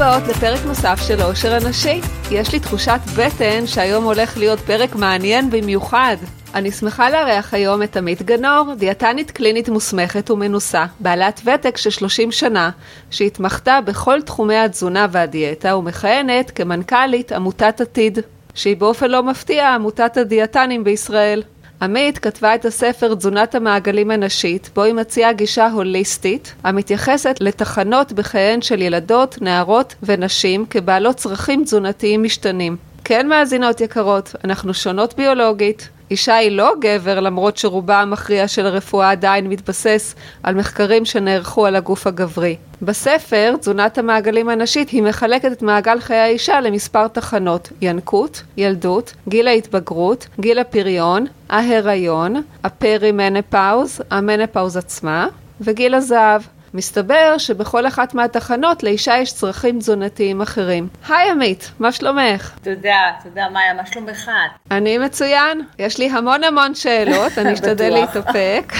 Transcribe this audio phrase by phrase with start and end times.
[0.00, 2.00] הבאות לפרק נוסף של אושר הנשי.
[2.30, 6.16] יש לי תחושת בטן שהיום הולך להיות פרק מעניין במיוחד.
[6.54, 12.32] אני שמחה לארח היום את עמית גנור, דיאטנית קלינית מוסמכת ומנוסה, בעלת ותק של 30
[12.32, 12.70] שנה,
[13.10, 18.18] שהתמחתה בכל תחומי התזונה והדיאטה ומכהנת כמנכ"לית עמותת עתיד,
[18.54, 21.42] שהיא באופן לא מפתיע עמותת הדיאטנים בישראל.
[21.82, 28.62] עמית כתבה את הספר תזונת המעגלים הנשית, בו היא מציעה גישה הוליסטית, המתייחסת לתחנות בחייהן
[28.62, 32.76] של ילדות, נערות ונשים כבעלות צרכים תזונתיים משתנים.
[33.04, 39.10] כן מאזינות יקרות, אנחנו שונות ביולוגית, אישה היא לא גבר למרות שרובה המכריע של הרפואה
[39.10, 42.56] עדיין מתבסס על מחקרים שנערכו על הגוף הגברי.
[42.82, 49.48] בספר, תזונת המעגלים הנשית, היא מחלקת את מעגל חיי האישה למספר תחנות ינקות, ילדות, גיל
[49.48, 55.26] ההתבגרות, גיל הפריון, ההיריון, ה perimenopause, ה menopause עצמה,
[55.60, 56.42] וגיל הזהב.
[56.74, 60.88] מסתבר שבכל אחת מהתחנות לאישה יש צרכים תזונתיים אחרים.
[61.08, 62.50] היי עמית, מה שלומך?
[62.62, 64.30] תודה, תודה מאיה, מה שלומך
[64.70, 68.72] אני מצוין, יש לי המון המון שאלות, אני אשתדל להתאפק.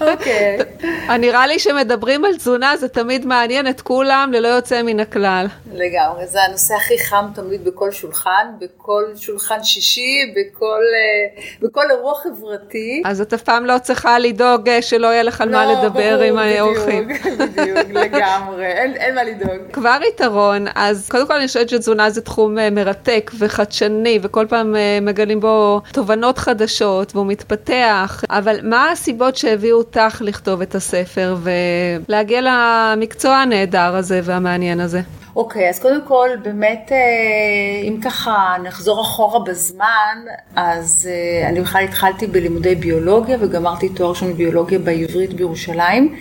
[0.00, 0.58] אוקיי.
[1.24, 5.46] נראה לי שמדברים על תזונה זה תמיד מעניין את כולם ללא יוצא מן הכלל.
[5.72, 12.14] לגמרי, זה הנושא הכי חם תמיד בכל שולחן, בכל שולחן שישי, בכל, אה, בכל אירוע
[12.14, 13.02] חברתי.
[13.04, 16.16] אז את אף פעם לא צריכה לדאוג אה, שלא יהיה לך על מה לא, לדבר
[16.16, 17.08] ברור, עם האורחים.
[17.08, 19.72] בדיוק, בדיוק, לגמרי, אין, אין מה לדאוג.
[19.72, 24.76] כבר יתרון, אז קודם כל אני חושבת שתזונה זה תחום אה, מרתק וחדשני, וכל פעם
[25.02, 30.93] מגלים בו תובנות חדשות, והוא מתפתח, אבל מה הסיבות שהביאו אותך לכתוב את הספר
[31.42, 35.00] ולהגיע למקצוע הנהדר הזה והמעניין הזה?
[35.36, 40.18] אוקיי, אז קודם כל, באמת, אה, אם ככה נחזור אחורה בזמן,
[40.56, 46.16] אז אה, אני בכלל התחלתי בלימודי ביולוגיה וגמרתי תואר ראשון בביולוגיה בעברית בירושלים.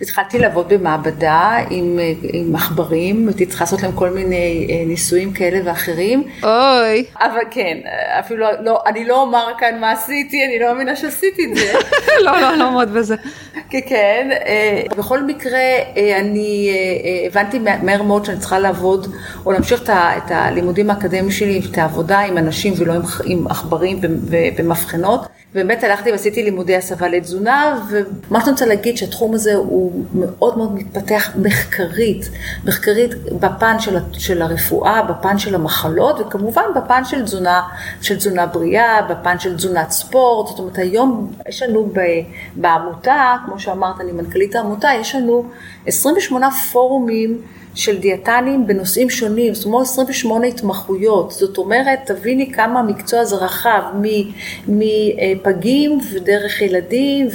[0.00, 5.58] התחלתי לעבוד במעבדה עם, אה, עם עכברים, הייתי צריכה לעשות להם כל מיני ניסויים כאלה
[5.64, 6.24] ואחרים.
[6.42, 7.04] אוי.
[7.20, 7.78] אבל כן,
[8.20, 11.72] אפילו לא, אני לא אומר כאן מה עשיתי, אני לא מאמינה שעשיתי את זה.
[12.24, 13.16] לא, לא, לא עמוד בזה.
[13.70, 14.28] כן, כן.
[14.96, 15.60] בכל מקרה,
[16.20, 16.70] אני
[17.26, 19.06] הבנתי מהר מאוד שאני צריכה צריכה לעבוד
[19.46, 22.92] או להמשיך את הלימודים האקדמיים שלי, את העבודה עם אנשים ולא
[23.24, 24.00] עם עכברים
[24.58, 25.26] ומבחנות.
[25.54, 30.74] באמת הלכתי ועשיתי לימודי הסבה לתזונה, ומה שאני רוצה להגיד שהתחום הזה הוא מאוד מאוד
[30.74, 32.30] מתפתח מחקרית,
[32.64, 37.62] מחקרית בפן של, של הרפואה, בפן של המחלות, וכמובן בפן של תזונה,
[38.00, 41.92] של תזונה בריאה, בפן של תזונת ספורט, זאת אומרת היום יש לנו
[42.56, 45.44] בעמותה, כמו שאמרת, אני מנכ"לית העמותה, יש לנו
[45.86, 47.40] 28 פורומים
[47.76, 53.82] של דיאטנים בנושאים שונים, זאת אומרת 28 התמחויות, זאת אומרת, תביני כמה המקצוע הזה רחב,
[54.68, 57.28] מפגים ודרך ילדים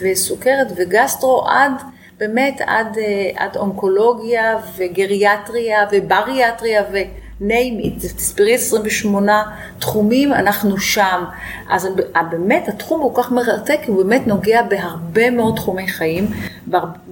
[0.00, 1.72] וסוכרת וגסטרו עד
[2.18, 2.98] באמת עד,
[3.36, 6.98] עד אונקולוגיה וגריאטריה ובריאטריה ו...
[7.40, 9.42] name it, תספרי 28
[9.78, 11.24] תחומים, אנחנו שם.
[11.70, 11.88] אז
[12.30, 16.26] באמת התחום הוא כל כך מרתק, הוא באמת נוגע בהרבה מאוד תחומי חיים,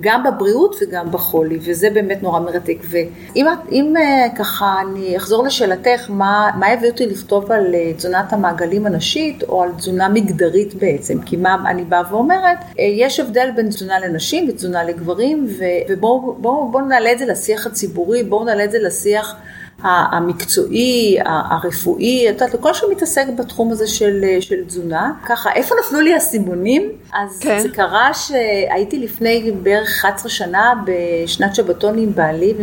[0.01, 2.77] גם בבריאות וגם בחולי, וזה באמת נורא מרתק.
[2.85, 8.87] ואם אה, ככה אני אחזור לשאלתך, מה, מה הביא אותי לכתוב על אה, תזונת המעגלים
[8.87, 13.69] הנשית, או על תזונה מגדרית בעצם, כי מה אני באה ואומרת, אה, יש הבדל בין
[13.69, 15.47] תזונה לנשים ותזונה לגברים,
[15.89, 19.37] ובואו בוא, בוא נעלה את זה לשיח הציבורי, בואו נעלה את זה לשיח
[19.83, 25.13] המקצועי, הרפואי, את יודעת, לכל שמתעסק בתחום הזה של, של תזונה.
[25.27, 26.83] ככה, איפה נפלו לי הסימונים?
[27.13, 27.59] אז כן.
[27.63, 32.55] זה קרה שהייתי לפני בערך 11 שנה בשנת שבתון עם בעלי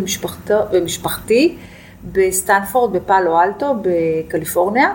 [0.72, 1.56] ומשפחתי
[2.12, 4.94] בסטנפורד בפאלו אלטו בקליפורניה.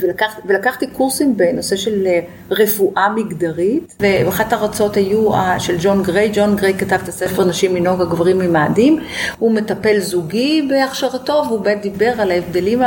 [0.00, 2.20] ולקח, ולקחתי קורסים בנושא של אה,
[2.50, 8.00] רפואה מגדרית, ואחת ההרצאות היו של ג'ון גריי, ג'ון גריי כתב את הספר נשים מנהוג
[8.00, 8.98] הגברים ממאדים,
[9.38, 12.82] הוא מטפל זוגי בהכשרתו, והוא באמת דיבר על ההבדלים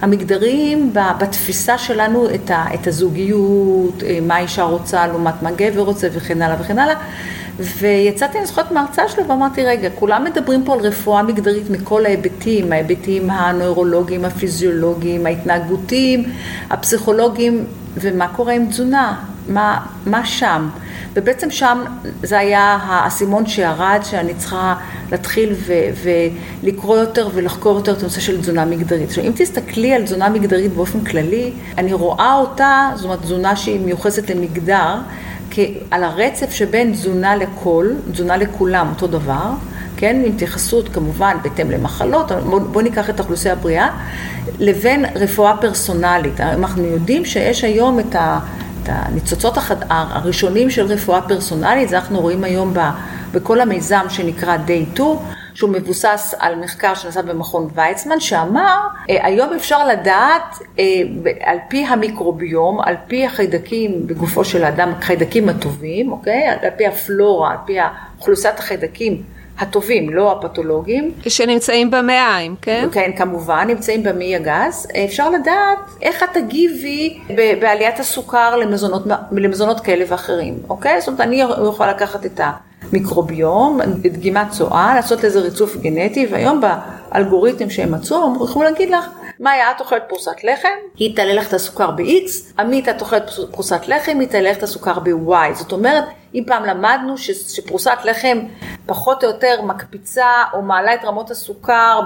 [0.00, 2.28] המגדריים בתפיסה שלנו
[2.74, 6.96] את הזוגיות, אה, מה האישה רוצה לעומת מה גבר רוצה וכן הלאה וכן הלאה.
[7.58, 12.72] ויצאתי, אני זוכרת, מההרצאה שלו ואמרתי, רגע, כולם מדברים פה על רפואה מגדרית מכל ההיבטים,
[12.72, 16.24] ההיבטים הנוירולוגיים, הפיזיולוגיים, ההתנהגותיים,
[16.70, 17.64] הפסיכולוגיים,
[17.96, 19.20] ומה קורה עם תזונה?
[19.48, 20.68] מה, מה שם?
[21.14, 21.84] ובעצם שם
[22.22, 24.74] זה היה האסימון שירד, שאני צריכה
[25.12, 26.12] להתחיל ו-
[26.62, 29.08] ולקרוא יותר ולחקור יותר את הנושא של תזונה מגדרית.
[29.08, 33.80] עכשיו, אם תסתכלי על תזונה מגדרית באופן כללי, אני רואה אותה, זאת אומרת, תזונה שהיא
[33.80, 34.94] מיוחסת למגדר,
[35.90, 39.50] על הרצף שבין תזונה לכל, תזונה לכולם אותו דבר,
[39.96, 43.88] כן, עם התייחסות כמובן בהתאם למחלות, בואו בוא ניקח את האוכלוסייה הבריאה,
[44.58, 46.40] לבין רפואה פרסונלית.
[46.40, 48.38] אנחנו יודעים שיש היום את, ה,
[48.82, 52.80] את הניצוצות החד, הראשונים של רפואה פרסונלית, זה אנחנו רואים היום ב,
[53.32, 55.08] בכל המיזם שנקרא Day 2,
[55.54, 58.78] שהוא מבוסס על מחקר שנעשה במכון ויצמן, שאמר,
[59.10, 60.84] אה, היום אפשר לדעת אה,
[61.40, 66.48] על פי המיקרוביום, על פי החיידקים בגופו של האדם, החיידקים הטובים, אוקיי?
[66.48, 67.76] על פי הפלורה, על פי
[68.18, 69.22] אוכלוסיית החיידקים
[69.58, 71.12] הטובים, לא הפתולוגיים.
[71.28, 72.88] שנמצאים במעיים, כן?
[72.92, 74.86] כן, כמובן, נמצאים במעי הגס.
[75.04, 77.18] אפשר לדעת איך את תגיבי
[77.60, 79.02] בעליית הסוכר למזונות,
[79.32, 81.00] למזונות כאלה ואחרים, אוקיי?
[81.00, 82.40] זאת אומרת, אני יכולה לקחת את
[82.92, 89.08] המיקרוביום, דגימת צואה, לעשות איזה ריצוף גנטי, והיום באלגוריתם שהם מצאו, הם יכולים להגיד לך,
[89.40, 93.88] מאיה, את אוכלת פרוסת לחם, היא תעלה לך את הסוכר ב-X, עמית, את אוכלת פרוסת
[93.88, 95.54] לחם, היא תעלה לך את הסוכר ב-Y.
[95.54, 96.04] זאת אומרת,
[96.34, 98.38] אם פעם למדנו ש, שפרוסת לחם
[98.86, 102.00] פחות או יותר מקפיצה או מעלה את רמות הסוכר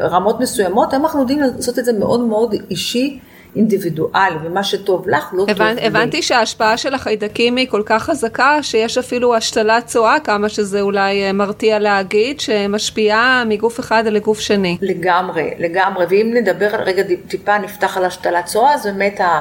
[0.00, 3.20] ברמות מסוימות, היום אנחנו יודעים לעשות את זה מאוד מאוד אישי.
[3.56, 5.86] אינדיבידואלי, ומה שטוב לך לא הבנ, טוב לי.
[5.86, 11.22] הבנתי שההשפעה של החיידקים היא כל כך חזקה, שיש אפילו השתלת צואה, כמה שזה אולי
[11.22, 14.78] אה, מרתיע להגיד, שמשפיעה מגוף אחד לגוף שני.
[14.80, 19.40] לגמרי, לגמרי, ואם נדבר רגע טיפה, נפתח על השתלת צואה, אז באמת אה,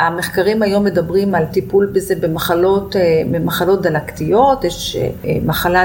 [0.00, 4.96] המחקרים היום מדברים על טיפול בזה במחלות, אה, במחלות דלקתיות, יש
[5.44, 5.84] מחלה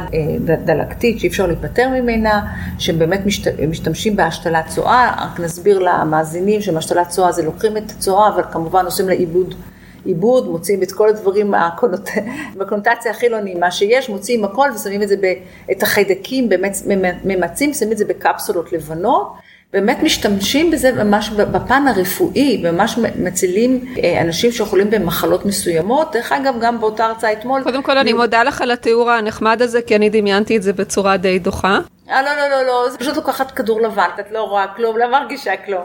[0.66, 2.42] דלקתית שאי אפשר להיפטר ממנה,
[2.80, 3.22] שבאמת
[3.70, 9.08] משתמשים בהשתלת צואה, רק נסביר למאזינים שבהשתלת צואה זה לוקחים את הצואה, אבל כמובן עושים
[9.08, 9.56] לה עיבוד.
[10.06, 12.10] עיבוד, מוצאים את כל הדברים הקונוט...
[12.58, 15.34] בקונוטציה הכי לא נעימה שיש, מוציאים הכל ושמים את זה, ב...
[15.72, 16.78] את החיידקים, באמת
[17.24, 19.34] ממצים, שמים את זה בקפסולות לבנות,
[19.74, 26.12] באמת משתמשים בזה ממש בפן הרפואי, ממש מצילים אה, אנשים שחולים במחלות מסוימות.
[26.14, 27.64] דרך אגב, גם באותה הרצאה אתמול.
[27.64, 31.18] קודם כל, אני מודה לך על התיאור הנחמד הזה, כי אני דמיינתי את זה בצורה
[31.18, 31.80] די דוחה.
[32.10, 35.12] אה, לא, לא, לא, לא, זה פשוט לקחת כדור לבן, את לא רואה כלום, לא
[35.12, 35.84] מרגישה כלום.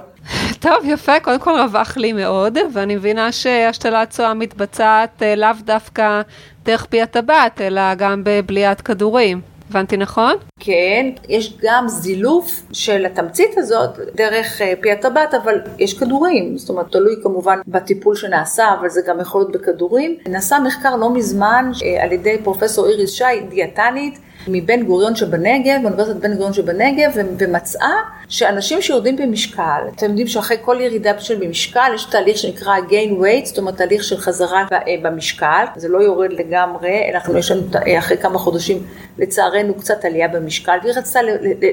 [0.60, 6.22] טוב, יפה, קודם כל רווח לי מאוד, ואני מבינה שהשתלת צואה מתבצעת אה, לאו דווקא
[6.64, 9.40] דרך פי הטבעת, אלא גם בבליעת כדורים.
[9.70, 10.34] הבנתי נכון?
[10.60, 16.68] כן, יש גם זילוף של התמצית הזאת דרך אה, פי הטבעת, אבל יש כדורים, זאת
[16.68, 20.16] אומרת, תלוי כמובן בטיפול שנעשה, אבל זה גם יכול להיות בכדורים.
[20.28, 24.18] נעשה מחקר לא מזמן אה, על ידי פרופסור איריס שי, דיאטנית,
[24.50, 27.94] מבן גוריון שבנגב, באוניברסיטת בן גוריון שבנגב, ומצאה
[28.28, 33.46] שאנשים שיורדים במשקל, אתם יודעים שאחרי כל ירידה של במשקל יש תהליך שנקרא gain weight,
[33.46, 34.64] זאת אומרת תהליך של חזרה
[35.02, 37.62] במשקל, זה לא יורד לגמרי, אנחנו יש לנו
[37.98, 38.82] אחרי כמה חודשים
[39.18, 41.20] לצערנו קצת עלייה במשקל, והיא רצתה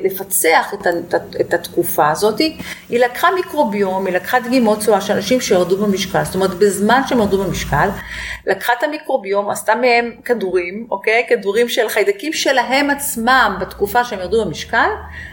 [0.04, 0.74] לפצח
[1.42, 6.36] את, התקופה הזאת, היא לקחה מיקרוביום, היא לקחה דגימות צואה של אנשים שירדו במשקל, זאת
[6.36, 7.90] אומרת בזמן שהם ירדו במשקל,
[8.48, 11.26] לקחה את המיקרוביום, עשתה מהם כדורים, אוקיי?
[11.30, 14.90] כדורים של חיידקים שלהם עצמם בתקופה שהם ירדו במשקל,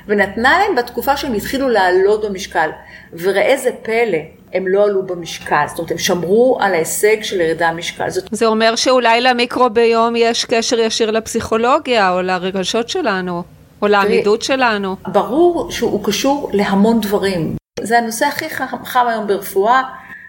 [0.08, 2.70] ונתנה להם בתקופה שהם התחילו לעלות במשקל.
[3.12, 4.18] וראה זה פלא,
[4.52, 8.10] הם לא עלו במשקל, זאת אומרת הם שמרו על ההישג של ירידה במשקל.
[8.10, 8.24] זאת...
[8.30, 13.42] זה אומר שאולי למיקרוביום יש קשר ישיר לפסיכולוגיה או לרגשות שלנו,
[13.82, 14.96] או לעמידות שלנו.
[15.06, 17.56] ברור שהוא קשור להמון דברים.
[17.80, 19.82] זה הנושא הכי חכם היום ברפואה.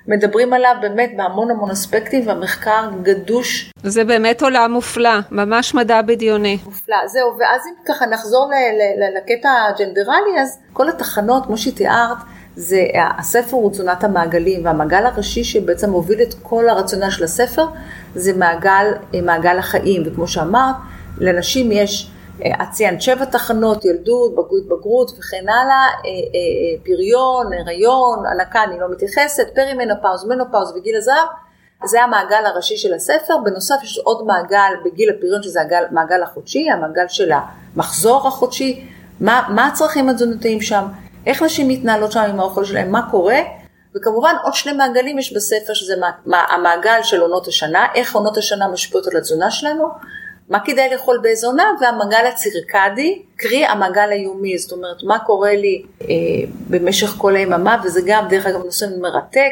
[0.08, 3.72] מדברים עליו באמת בהמון המון אספקטים והמחקר גדוש.
[3.84, 6.58] זה באמת עולם מופלא, ממש מדע בדיוני.
[6.66, 8.52] מופלא, זהו, ואז אם ככה נחזור
[9.18, 12.18] לקטע הג'נדרלי, אז כל התחנות, כמו שתיארת,
[12.56, 12.82] זה,
[13.18, 17.66] הספר הוא תזונת המעגלים, והמעגל הראשי שבעצם מוביל את כל הרציונל של הספר,
[18.16, 18.94] זה מעגל,
[19.24, 20.76] מעגל החיים, וכמו שאמרת,
[21.18, 22.12] לנשים יש
[22.42, 28.80] את ציינת שבע תחנות, ילדות, בגרות, בגרות וכן הלאה, אה, אה, פריון, הריון, הנקה אני
[28.80, 31.28] לא מתייחסת, perimenopause, menopause וגיל הזהב,
[31.86, 37.08] זה המעגל הראשי של הספר, בנוסף יש עוד מעגל בגיל הפריון שזה המעגל החודשי, המעגל
[37.08, 37.32] של
[37.76, 38.88] המחזור החודשי,
[39.20, 40.86] מה, מה הצרכים התזונתיים שם,
[41.26, 43.40] איך נשים מתנהלות שם עם האוכל שלהם, מה קורה,
[43.96, 45.94] וכמובן עוד שני מעגלים יש בספר שזה
[46.26, 49.88] המעגל של עונות השנה, איך עונות השנה משפיעות על התזונה שלנו,
[50.54, 55.84] מה כדאי לאכול באיזו עונה, והמעגל הצירקדי, קרי המעגל היומי, זאת אומרת, מה קורה לי
[56.02, 56.06] אה,
[56.70, 59.52] במשך כל היממה, וזה גם, דרך אגב, נושא מרתק,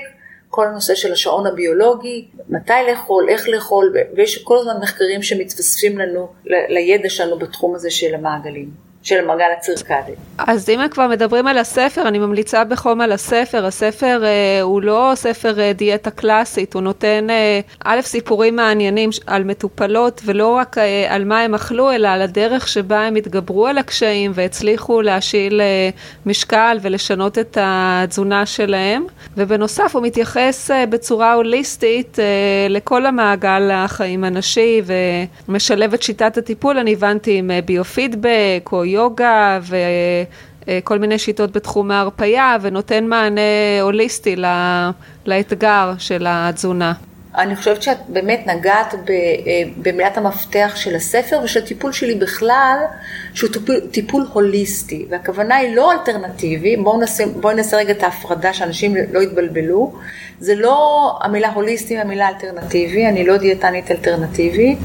[0.50, 6.28] כל הנושא של השעון הביולוגי, מתי לאכול, איך לאכול, ויש כל הזמן מחקרים שמתווספים לנו,
[6.46, 8.91] לידע שלנו בתחום הזה של המעגלים.
[9.04, 10.12] של המעגל הצירקדי.
[10.38, 13.66] אז אם כבר מדברים על הספר, אני ממליצה בחום על הספר.
[13.66, 19.44] הספר אה, הוא לא ספר אה, דיאטה קלאסית, הוא נותן אה, א', סיפורים מעניינים על
[19.44, 23.78] מטופלות, ולא רק אה, על מה הם אכלו, אלא על הדרך שבה הם התגברו על
[23.78, 25.90] הקשיים והצליחו להשיל אה,
[26.26, 29.06] משקל ולשנות את התזונה שלהם.
[29.38, 32.26] ובנוסף הוא מתייחס אה, בצורה הוליסטית אה,
[32.70, 34.82] לכל המעגל החיים הנשי,
[35.48, 39.60] ומשלב את שיטת הטיפול, אני הבנתי, עם אה, ביו-פידבק או יוגה
[40.68, 43.42] וכל מיני שיטות בתחום ההרפייה ונותן מענה
[43.82, 44.36] הוליסטי
[45.26, 46.94] לאתגר של התזונה.
[47.38, 49.00] אני חושבת שאת באמת נגעת אה,
[49.78, 52.78] במילת המפתח של הספר ושל הטיפול שלי בכלל,
[53.34, 58.54] שהוא טיפול, טיפול הוליסטי, והכוונה היא לא אלטרנטיבי, בואו נעשה, בוא נעשה רגע את ההפרדה
[58.54, 59.94] שאנשים לא יתבלבלו,
[60.40, 64.80] זה לא המילה הוליסטי המילה אלטרנטיבי, אני לא דיאטנית אלטרנטיבית,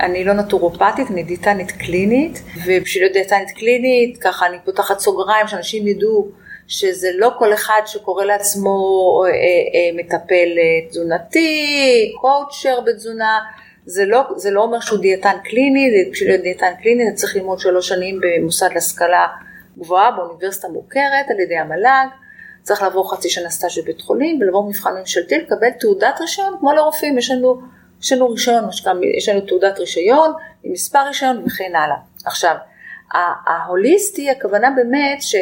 [0.00, 5.86] אני לא נטורופטית, אני דיאטנית קלינית, ובשביל להיות דיאטנית קלינית, ככה אני פותחת סוגריים, שאנשים
[5.86, 6.28] ידעו
[6.66, 8.78] שזה לא כל אחד שקורא לעצמו
[9.26, 13.38] אה, אה, מטפל אה, תזונתי, קואוצ'ר בתזונה,
[13.86, 17.58] זה לא, זה לא אומר שהוא דיאטן קליני, בשביל להיות דיאטן קליני אתה צריך ללמוד
[17.58, 19.26] שלוש שנים במוסד להשכלה
[19.78, 22.08] גבוהה באוניברסיטה מוכרת על ידי המל"ג,
[22.62, 27.18] צריך לעבור חצי שנה סטאז' בבית חולים ולעבור מבחן ממשלתי, לקבל תעודת רישיון כמו לרופאים,
[27.18, 27.60] יש לנו,
[28.02, 28.64] יש לנו רישיון,
[29.18, 30.32] יש לנו תעודת רישיון
[30.64, 31.96] עם מספר רישיון וכן הלאה.
[32.24, 32.54] עכשיו,
[33.46, 35.34] ההוליסטי, הכוונה באמת ש...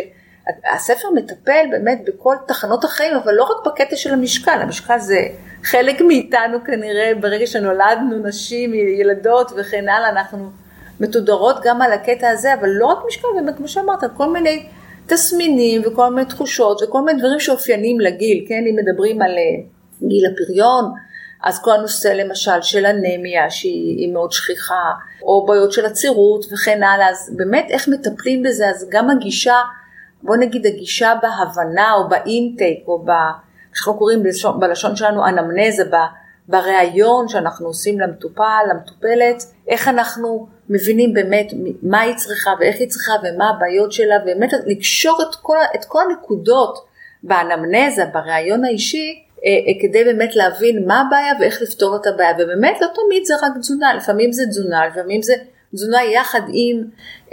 [0.75, 5.21] הספר מטפל באמת בכל תחנות החיים, אבל לא רק בקטע של המשקל, המשקל זה
[5.65, 10.51] חלק מאיתנו כנראה, ברגע שנולדנו נשים, ילדות וכן הלאה, אנחנו
[11.01, 14.67] מתודרות גם על הקטע הזה, אבל לא רק משקל, באמת כמו שאמרת, כל מיני
[15.07, 20.25] תסמינים וכל מיני תחושות וכל מיני דברים שאופייניים לגיל, כן, אם מדברים על אה, גיל
[20.27, 20.85] הפריון,
[21.43, 24.91] אז כל הנושא למשל של אנמיה שהיא מאוד שכיחה,
[25.23, 29.57] או בעיות של עצירות וכן הלאה, אז באמת איך מטפלים בזה, אז גם הגישה
[30.23, 33.11] בוא נגיד הגישה בהבנה או באינטייק או ב...
[33.75, 35.85] שאנחנו קוראים בלשון, בלשון שלנו אנמנזה,
[36.49, 43.13] בריאיון שאנחנו עושים למטופל, למטופלת, איך אנחנו מבינים באמת מה היא צריכה ואיך היא צריכה
[43.23, 46.87] ומה הבעיות שלה, ובאמת לקשור את כל, את כל הנקודות
[47.23, 49.25] באנמנזה, בריאיון האישי,
[49.81, 53.95] כדי באמת להבין מה הבעיה ואיך לפתור את הבעיה, ובאמת לא תמיד זה רק תזונה,
[53.95, 55.35] לפעמים זה תזונה, לפעמים זה
[55.75, 56.85] תזונה יחד עם,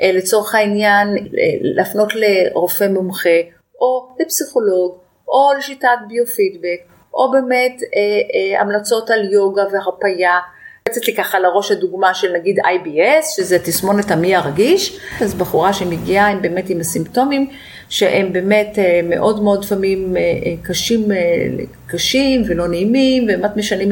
[0.01, 1.23] אה, לצורך העניין, אה,
[1.61, 3.39] להפנות לרופא מומחה,
[3.81, 4.97] או לפסיכולוג,
[5.27, 6.79] או לשיטת ביו-פידבק,
[7.13, 10.39] או באמת אה, המלצות על יוגה והרפייה.
[10.87, 16.27] יוצאת לי ככה לראש הדוגמה של נגיד IBS, שזה תסמונת המי הרגיש, אז בחורה שמגיעה
[16.27, 17.49] עם באמת עם הסימפטומים,
[17.89, 20.15] שהם באמת מאוד מאוד לפעמים
[20.61, 21.07] קשים,
[21.87, 23.91] קשים ולא נעימים, והם באמת משנים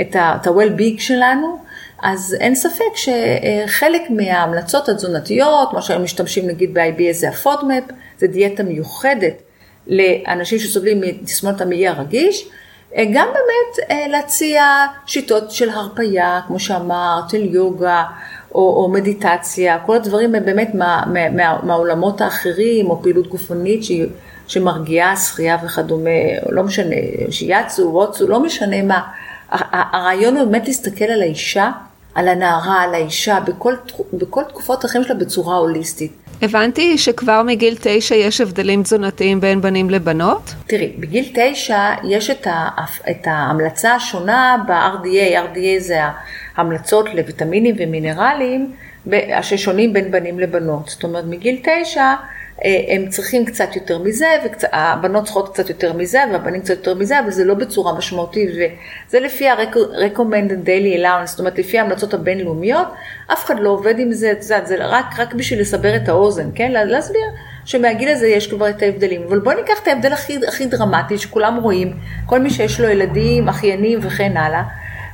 [0.00, 1.58] את ה-well-being שלנו.
[2.02, 8.62] אז אין ספק שחלק מההמלצות התזונתיות, כמו שהיום משתמשים נגיד ב-IBS זה ה-FODMAP, זה דיאטה
[8.62, 9.42] מיוחדת
[9.86, 12.48] לאנשים שסובלים מתסמונת המעי הרגיש,
[12.94, 14.64] גם באמת אה, להציע
[15.06, 18.04] שיטות של הרפייה, כמו שאמרת, של יוגה
[18.54, 23.84] או, או מדיטציה, כל הדברים הם באמת מה, מה, מה, מהעולמות האחרים, או פעילות גופנית
[23.84, 24.06] שהיא,
[24.46, 26.10] שמרגיעה, שחייה וכדומה,
[26.48, 26.96] לא משנה,
[27.30, 29.00] שיאצו, ווצו, לא משנה מה.
[29.50, 31.70] הרעיון הוא באמת להסתכל על האישה
[32.16, 33.74] על הנערה, על האישה, בכל,
[34.12, 36.12] בכל תקופות החיים שלה בצורה הוליסטית.
[36.42, 40.54] הבנתי שכבר מגיל תשע יש הבדלים תזונתיים בין בנים לבנות?
[40.66, 42.68] תראי, בגיל תשע יש את, ה,
[43.10, 45.98] את ההמלצה השונה ב-RDA, RDA זה
[46.56, 48.72] ההמלצות לוויטמינים ומינרלים
[49.42, 50.88] ששונים בין בנים לבנות.
[50.88, 52.14] זאת אומרת, מגיל תשע
[52.64, 54.26] הם צריכים קצת יותר מזה,
[54.62, 59.20] והבנות צריכות קצת יותר מזה, והבנים קצת יותר מזה, אבל זה לא בצורה משמעותית, וזה
[59.20, 62.88] לפי ה-recommended daily allowance, זאת אומרת, לפי ההמלצות הבינלאומיות,
[63.32, 66.50] אף אחד לא עובד עם זה, את יודעת, זה רק, רק בשביל לסבר את האוזן,
[66.54, 66.72] כן?
[66.72, 67.26] להסביר
[67.64, 69.22] שמהגיל הזה יש כבר את ההבדלים.
[69.28, 71.92] אבל בואי ניקח את ההבדל הכי, הכי דרמטי, שכולם רואים,
[72.26, 74.62] כל מי שיש לו ילדים, אחיינים וכן הלאה.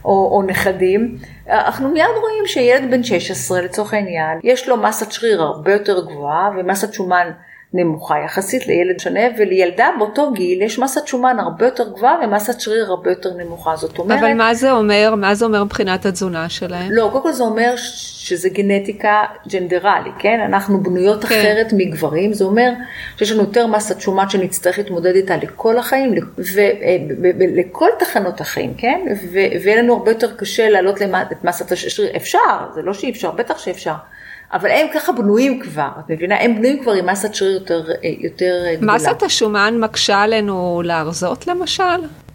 [0.05, 1.17] או, או נכדים,
[1.49, 6.51] אנחנו מיד רואים שילד בן 16 לצורך העניין, יש לו מסת שריר הרבה יותר גבוהה
[6.59, 7.31] ומסת שומן
[7.75, 12.85] נמוכה יחסית לילד שונה, ולילדה באותו גיל יש מסת שומן הרבה יותר גבוהה ומסת שריר
[12.87, 13.77] הרבה יותר נמוכה.
[13.77, 14.19] זאת אומרת...
[14.19, 15.15] אבל מה זה אומר?
[15.17, 16.93] מה זה אומר מבחינת התזונה שלהם?
[16.93, 20.41] לא, קודם כל זה אומר שזה גנטיקה ג'נדרלי, כן?
[20.41, 21.41] אנחנו בנויות כן.
[21.41, 22.71] אחרת מגברים, זה אומר
[23.17, 29.01] שיש לנו יותר מסת שומן שנצטרך להתמודד איתה לכל החיים, ולכל אה, תחנות החיים, כן?
[29.33, 32.17] ויהיה לנו הרבה יותר קשה להעלות את מסת השריר.
[32.17, 32.39] אפשר,
[32.75, 33.95] זה לא שאי אפשר, בטח שאפשר.
[34.53, 36.41] אבל הם ככה בנויים כבר, את מבינה?
[36.41, 38.95] הם בנויים כבר עם מסת שריר יותר, אה, יותר אה, גדולה.
[38.95, 41.83] מסת השומן מקשה עלינו להרזות למשל?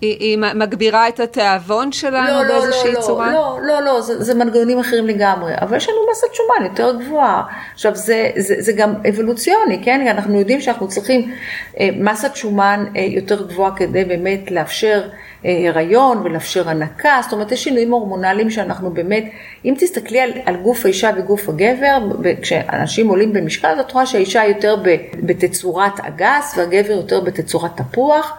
[0.01, 3.33] היא, היא מגבירה את התיאבון שלנו לא, לא באיזושהי לא, צורה?
[3.33, 7.43] לא, לא, לא, זה, זה מנגנונים אחרים לגמרי, אבל יש לנו מסת שומן יותר גבוהה.
[7.73, 10.07] עכשיו, זה, זה, זה גם אבולוציוני, כן?
[10.07, 11.31] אנחנו יודעים שאנחנו צריכים
[11.79, 15.01] אה, מסת שומן אה, יותר גבוהה כדי באמת לאפשר
[15.45, 19.23] אה, הריון ולאפשר הנקה, זאת אומרת, יש שינויים הורמונליים שאנחנו באמת,
[19.65, 21.97] אם תסתכלי על, על גוף האישה וגוף הגבר,
[22.41, 24.75] כשאנשים עולים במשקל, את רואה שהאישה יותר
[25.13, 28.37] בתצורת אגס והגבר יותר בתצורת תפוח.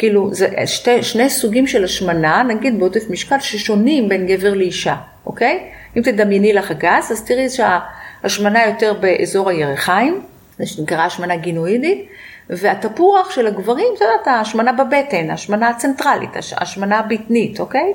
[0.00, 4.94] כאילו, זה שתי, שני סוגים של השמנה, נגיד בעודף משקל, ששונים בין גבר לאישה,
[5.26, 5.70] אוקיי?
[5.96, 10.20] אם תדמייני לך אגס, אז תראי שההשמנה יותר באזור הירכיים,
[10.58, 12.08] זה שנקרא השמנה גינואידית,
[12.50, 17.92] והתפוח של הגברים, את יודעת, ההשמנה בבטן, השמנה הצנטרלית, השמנה הבטנית, אוקיי?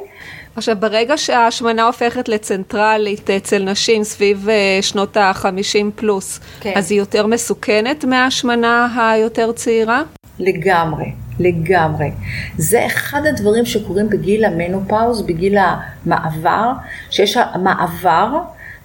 [0.56, 6.74] עכשיו, ברגע שההשמנה הופכת לצנטרלית אצל נשים סביב אה, שנות ה-50 פלוס, כן.
[6.76, 10.04] אז היא יותר מסוכנת מההשמנה היותר צעירה?
[10.40, 12.12] לגמרי, לגמרי.
[12.58, 16.72] זה אחד הדברים שקורים בגיל המנופאוז, בגיל המעבר,
[17.10, 18.38] שיש מעבר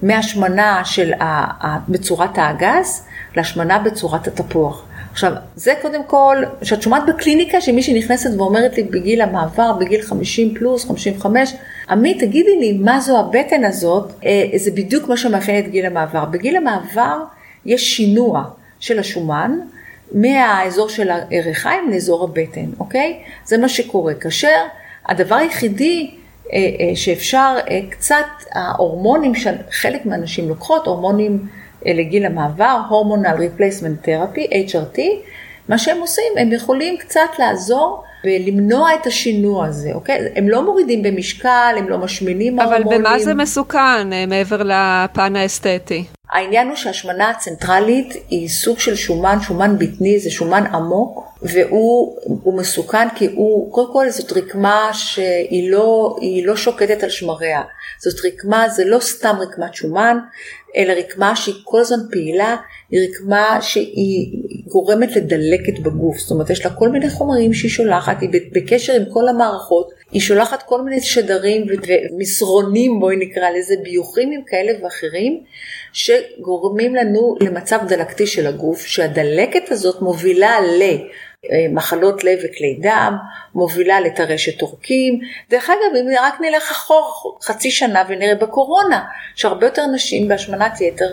[0.02, 1.12] מהשמנה של
[1.88, 4.85] בצורת האגס להשמנה בצורת התפוח.
[5.12, 10.54] עכשיו, זה קודם כל, כשאת שומעת בקליניקה שמישהי נכנסת ואומרת לי בגיל המעבר, בגיל 50
[10.54, 11.54] פלוס, 55,
[11.90, 14.12] עמית, תגידי לי, מה זו הבטן הזאת?
[14.25, 16.25] אה, זה בדיוק מה שמאפיין את גיל המעבר.
[16.25, 17.19] בגיל המעבר
[17.66, 18.45] יש שינוע
[18.80, 19.59] של השומן
[20.12, 23.23] מהאזור של הריחיים לאזור הבטן, אוקיי?
[23.45, 24.14] זה מה שקורה.
[24.14, 24.57] כאשר
[25.07, 26.11] הדבר היחידי
[26.52, 27.57] אה, אה, שאפשר
[27.90, 31.47] קצת, ההורמונים שחלק מהנשים לוקחות, הורמונים
[31.87, 35.00] לגיל המעבר, hormonal replacement therapy, HRT,
[35.69, 40.29] מה שהם עושים, הם יכולים קצת לעזור ולמנוע את השינוע הזה, אוקיי?
[40.37, 43.00] הם לא מורידים במשקל, הם לא משמינים אבל ההורמונים.
[43.00, 46.05] במה זה מסוכן אה, מעבר לפן האסתטי?
[46.31, 53.09] העניין הוא שהשמנה הצנטרלית היא סוג של שומן, שומן בטני, זה שומן עמוק, והוא מסוכן
[53.15, 57.63] כי הוא, קודם כל זאת רקמה שהיא לא, לא שוקטת על שמריה.
[57.99, 60.19] זאת רקמה, זה לא סתם רקמת שומן,
[60.77, 62.57] אלא רקמה שהיא כל הזמן פעילה,
[62.91, 68.21] היא רקמה שהיא גורמת לדלקת בגוף, זאת אומרת יש לה כל מיני חומרים שהיא שולחת,
[68.21, 71.67] היא בקשר עם כל המערכות, היא שולחת כל מיני שדרים
[72.12, 75.40] ומסרונים, בואי נקרא לזה, ביוכים כאלה ואחרים,
[75.93, 80.83] שגורמים לנו למצב דלקתי של הגוף, שהדלקת הזאת מובילה ל...
[81.71, 83.17] מחלות לב וכלי דם,
[83.55, 85.21] מובילה לטרשת עורקים.
[85.50, 91.12] דרך אגב, אם רק נלך אחור חצי שנה ונראה בקורונה, שהרבה יותר נשים בהשמנת יתר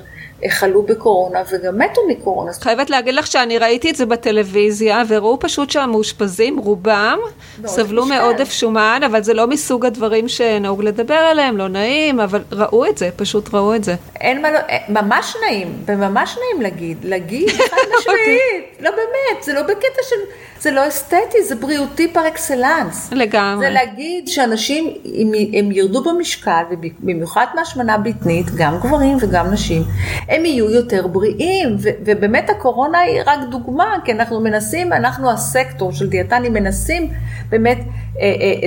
[0.50, 2.52] חלו בקורונה וגם מתו מקורונה.
[2.54, 7.20] חייבת להגיד לך שאני ראיתי את זה בטלוויזיה, וראו פשוט שהמאושפזים, רובם,
[7.66, 12.86] סבלו מעודף שומן, אבל זה לא מסוג הדברים שנהוג לדבר עליהם, לא נעים, אבל ראו
[12.86, 13.96] את זה, פשוט ראו את זה.
[14.22, 19.54] אין מה לא, אה, ממש נעים, וממש נעים להגיד, להגיד חד משמעית, לא באמת, זה
[19.54, 20.16] לא בקטע של,
[20.60, 23.10] זה לא אסתטי, זה בריאותי פר אקסלנס.
[23.12, 23.68] לגמרי.
[23.68, 29.84] זה להגיד שאנשים, אם הם ירדו במשקל, ובמיוחד מהשמנה בטנית, גם גברים וגם נשים,
[30.30, 35.92] הם יהיו יותר בריאים, ו- ובאמת הקורונה היא רק דוגמה, כי אנחנו מנסים, אנחנו הסקטור
[35.92, 37.12] של דיאטנים מנסים
[37.50, 37.78] באמת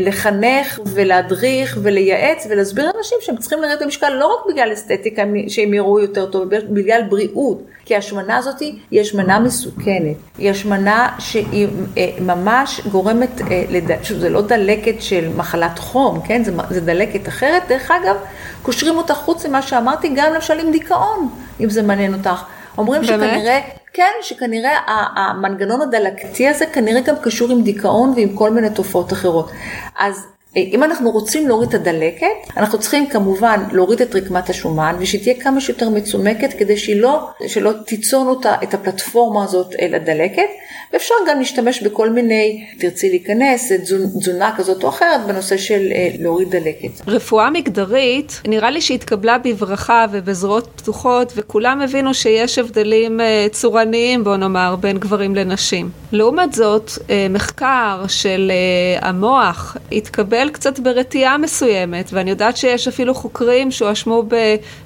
[0.01, 6.01] לחנך ולהדריך ולייעץ ולהסביר לאנשים שהם צריכים לרדת במשקל לא רק בגלל אסתטיקה, שהם יראו
[6.01, 8.61] יותר טוב, בגלל בריאות, כי ההשמנה הזאת
[8.91, 13.91] היא השמנה מסוכנת, היא השמנה שהיא אה, ממש גורמת, אה, לד...
[14.03, 18.17] זה לא דלקת של מחלת חום, כן, זה, זה דלקת אחרת, דרך אגב,
[18.63, 21.29] קושרים אותה חוץ ממה שאמרתי, גם למשל עם דיכאון.
[21.61, 22.45] אם זה מעניין אותך.
[22.79, 23.31] אומרים באמת?
[23.31, 23.61] שכנראה,
[23.93, 24.79] כן, שכנראה
[25.17, 29.51] המנגנון הדלקתי הזה כנראה גם קשור עם דיכאון ועם כל מיני תופעות אחרות.
[29.99, 35.23] אז אם אנחנו רוצים להוריד את הדלקת, אנחנו צריכים כמובן להוריד את רקמת השומן ושהיא
[35.23, 40.49] תהיה כמה שיותר מצומקת כדי שהיא לא, שלא תיצור אותה, את הפלטפורמה הזאת אל הדלקת.
[40.93, 43.73] ואפשר גם להשתמש בכל מיני, תרצי להיכנס,
[44.19, 46.89] תזונה כזאת או אחרת בנושא של אה, להוריד דלקת.
[47.07, 54.37] רפואה מגדרית, נראה לי שהתקבלה בברכה ובזרועות פתוחות וכולם הבינו שיש הבדלים אה, צורניים בוא
[54.37, 55.91] נאמר בין גברים לנשים.
[56.13, 58.53] לעומת זאת, אה, מחקר של
[59.01, 64.25] המוח התקבל קצת ברתיעה מסוימת ואני יודעת שיש אפילו חוקרים שהואשמו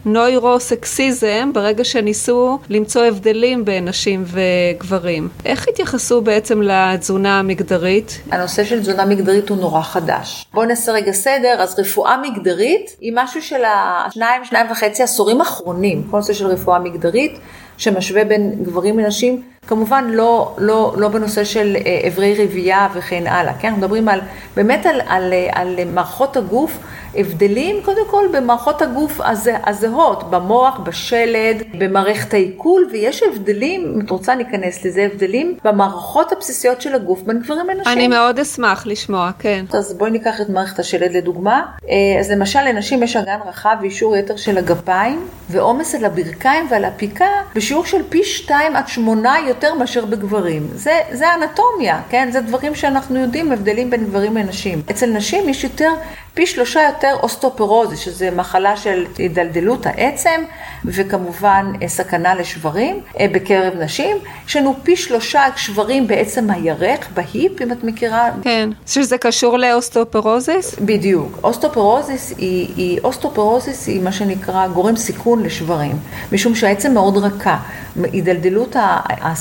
[0.06, 5.28] בנוירו-סקסיזם ברגע שניסו למצוא הבדלים בין נשים וגברים.
[5.44, 8.20] איך התייחסו התייחסו בעצם לתזונה המגדרית?
[8.30, 10.46] הנושא של תזונה מגדרית הוא נורא חדש.
[10.54, 16.02] בואו נעשה רגע סדר, אז רפואה מגדרית היא משהו של השניים, שניים וחצי עשורים אחרונים,
[16.10, 17.38] כל נושא של רפואה מגדרית,
[17.76, 21.76] שמשווה בין גברים לנשים, כמובן לא, לא, לא בנושא של
[22.08, 23.68] אברי אה, רבייה וכן הלאה, כן?
[23.68, 24.20] אנחנו מדברים על,
[24.56, 26.78] באמת על, על, על מערכות הגוף.
[27.16, 34.10] הבדלים קודם כל במערכות הגוף הזה, הזהות, במוח, בשלד, במערכת העיכול, ויש הבדלים, אם את
[34.10, 37.92] רוצה ניכנס לזה, הבדלים במערכות הבסיסיות של הגוף בין גברים לנשים.
[37.92, 39.64] אני מאוד אשמח לשמוע, כן.
[39.72, 41.62] אז בואי ניקח את מערכת השלד לדוגמה.
[41.88, 46.84] אה, אז למשל לנשים יש אגן רחב ויישור יתר של הגפיים, ועומס על הברכיים ועל
[46.84, 50.68] הפיקה בשיעור של פי 2 עד 8 יותר מאשר בגברים.
[50.74, 52.28] זה, זה אנטומיה, כן?
[52.32, 54.82] זה דברים שאנחנו יודעים, הבדלים בין גברים לנשים.
[54.90, 55.92] אצל נשים יש יותר
[56.34, 60.40] פי שלושה יותר אוסטאופורוזיס, שזה מחלה של הידלדלות העצם,
[60.84, 64.16] וכמובן אה, סכנה לשברים אה, בקרב נשים.
[64.48, 68.30] יש לנו פי שלושה שברים בעצם הירך, ב hip, אם את מכירה.
[68.42, 70.74] כן, שזה קשור לאוסטאופורוזיס?
[70.80, 71.38] בדיוק.
[71.44, 75.96] אוסטאופורוזיס היא, היא, אוסטאופורוזיס היא מה שנקרא גורם סיכון לשברים,
[76.32, 77.58] משום שהעצם מאוד רכה.
[78.02, 78.76] הידלדלות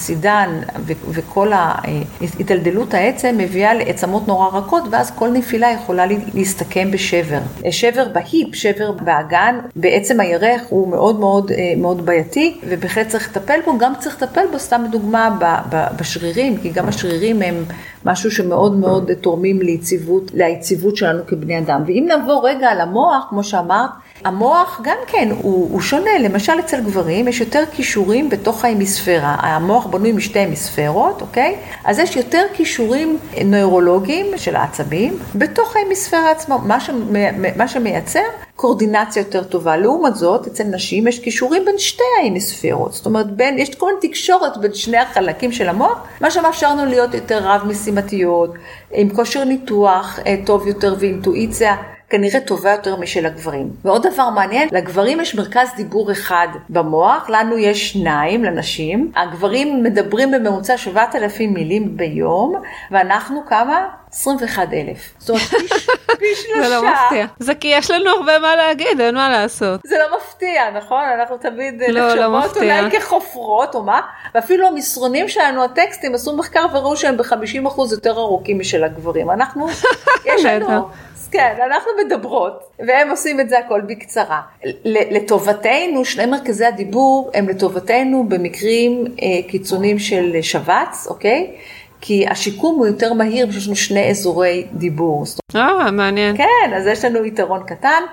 [0.04, 0.50] הסידן
[1.10, 1.52] וכל
[2.39, 7.39] הידלדלות העצם מביאה לעצמות נורא רכות, ואז כל נפילה יכולה להסתכם בשבר.
[7.72, 13.60] שבר ב hip, שבר באגן, בעצם הירך הוא מאוד מאוד מאוד בעייתי, ובהחלט צריך לטפל
[13.66, 15.38] בו, גם צריך לטפל בו, סתם דוגמה,
[16.00, 17.63] בשרירים, כי גם השרירים הם
[18.06, 21.84] משהו שמאוד מאוד תורמים ליציבות, ליציבות שלנו כבני אדם.
[21.88, 23.89] ואם נעבור רגע על המוח, כמו שאמרת,
[24.26, 29.86] המוח גם כן הוא, הוא שונה, למשל אצל גברים יש יותר כישורים בתוך ההמיספירה, המוח
[29.86, 31.56] בנוי משתי המיספירות, אוקיי?
[31.86, 36.90] אז יש יותר כישורים נוירולוגיים של העצבים בתוך ההמיספירה עצמו, מה, ש,
[37.58, 38.20] מה שמייצר
[38.56, 39.78] קורדינציה יותר טובה.
[39.78, 44.08] לעומת זאת, אצל נשים יש כישורים בין שתי ההמיספירות, זאת אומרת, בין, יש כל מיני
[44.08, 48.54] תקשורת בין שני החלקים של המוח, מה שמאפשר לנו להיות יותר רב-משימתיות,
[48.92, 51.76] עם כושר ניתוח אה, טוב יותר ואינטואיציה.
[52.13, 53.69] כנראה טובה יותר משל הגברים.
[53.86, 59.12] ועוד דבר מעניין, לגברים יש מרכז דיבור אחד במוח, לנו יש שניים לנשים.
[59.15, 62.56] הגברים מדברים בממוצע 7,000 מילים ביום,
[62.91, 63.88] ואנחנו כמה?
[64.12, 65.13] 21,000.
[65.17, 65.43] זאת אומרת,
[66.19, 66.69] פי שלושה.
[66.69, 67.26] זה לא מפתיע.
[67.39, 69.82] זה כי יש לנו הרבה מה להגיד, אין מה לעשות.
[69.86, 71.04] זה לא מפתיע, נכון?
[71.19, 74.02] אנחנו תמיד לא, לא נחשבות אולי כחופרות או מה,
[74.36, 79.32] ואפילו המסרונים שלנו, הטקסטים, עשו מחקר וראו שהם ב-50% יותר ארוכים משל הגברים.
[79.32, 79.67] אנחנו,
[80.26, 80.89] יש לנו...
[81.34, 84.41] כן, אנחנו מדברות, והם עושים את זה הכל בקצרה.
[84.86, 91.52] לטובתנו, שני מרכזי הדיבור הם לטובתנו במקרים אה, קיצוניים של שבץ, אוקיי?
[92.02, 95.26] כי השיקום הוא יותר מהיר, יש לנו שני אזורי דיבור.
[95.56, 96.38] אה, מעניין.
[96.38, 98.04] כן, אז יש לנו יתרון קטן.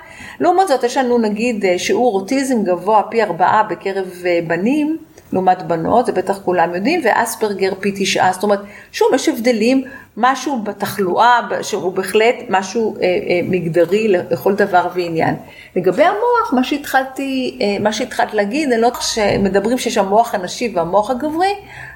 [0.40, 4.98] לעומת זאת, יש לנו נגיד אה, שיעור אוטיזם גבוה פי ארבעה בקרב אה, בנים.
[5.32, 8.60] לעומת בנות, זה בטח כולם יודעים, ואספרגר פי תשעה, זאת אומרת,
[8.92, 9.84] שוב, יש הבדלים,
[10.20, 15.34] משהו בתחלואה, שהוא בהחלט משהו אה, אה, מגדרי לכל דבר ועניין.
[15.76, 20.72] לגבי המוח, מה שהתחלתי, אה, מה שהתחלת להגיד, אני לא יודעת שמדברים שיש המוח הנשי
[20.74, 21.54] והמוח הגברי,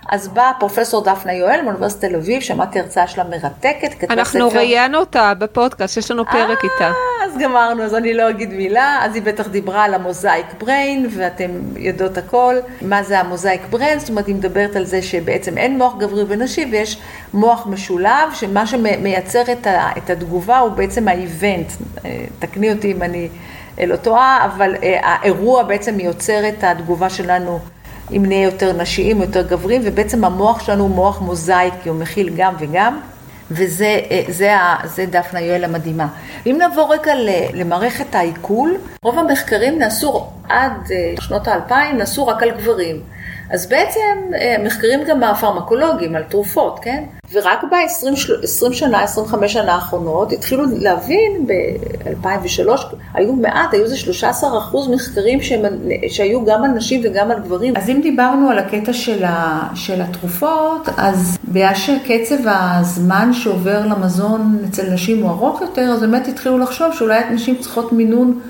[0.09, 4.59] אז באה פרופסור דפנה יואל מאוניברסיטת תל אביב, שמעתי הרצאה שלה מרתקת, אנחנו ספר...
[4.59, 6.93] ראיינו אותה בפודקאסט, יש לנו פרק 아, איתה.
[7.25, 11.51] אז גמרנו, אז אני לא אגיד מילה, אז היא בטח דיברה על המוזאיק בריין, ואתם
[11.77, 15.95] יודעות הכל, מה זה המוזאיק בריין, זאת אומרת, היא מדברת על זה שבעצם אין מוח
[15.99, 16.99] גברי ונשי, ויש
[17.35, 21.73] מוח משולב, שמה שמייצר את, ה, את התגובה הוא בעצם האיבנט,
[22.05, 23.29] אה, תקני אותי אם אני
[23.87, 27.59] לא טועה, אבל אה, האירוע בעצם יוצר את התגובה שלנו.
[28.17, 32.31] אם נהיה יותר נשיים, יותר גברים, ובעצם המוח שלנו הוא מוח מוזאיק, כי הוא מכיל
[32.37, 33.01] גם וגם,
[33.51, 34.53] וזה אה, זה,
[34.85, 36.07] זה דפנה יואל המדהימה.
[36.47, 37.13] אם נעבור רגע
[37.53, 40.73] למערכת העיכול, רוב המחקרים נעשו עד
[41.21, 43.01] שנות האלפיים, נעשו רק על גברים.
[43.55, 44.01] אז בעצם
[44.35, 47.05] אה, מחקרים גם הפרמקולוגיים על תרופות, כן?
[47.33, 52.69] ורק ב-20 שנה, 25 שנה האחרונות התחילו להבין, ב-2003
[53.15, 55.63] היו מעט, היו איזה 13 אחוז מחקרים שהם,
[56.09, 57.77] שהיו גם על נשים וגם על גברים.
[57.77, 64.59] אז אם דיברנו על הקטע של, ה, של התרופות, אז בגלל שקצב הזמן שעובר למזון
[64.69, 68.41] אצל נשים הוא ארוך יותר, אז באמת התחילו לחשוב שאולי נשים צריכות מינון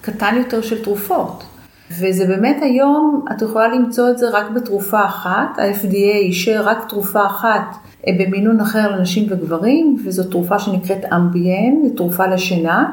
[0.00, 1.44] קטן יותר של תרופות.
[1.90, 7.26] וזה באמת היום, את יכולה למצוא את זה רק בתרופה אחת, ה-FDA אישר רק תרופה
[7.26, 12.90] אחת אה, במינון אחר לנשים וגברים, וזו תרופה שנקראת אמביאן, תרופה לשינה,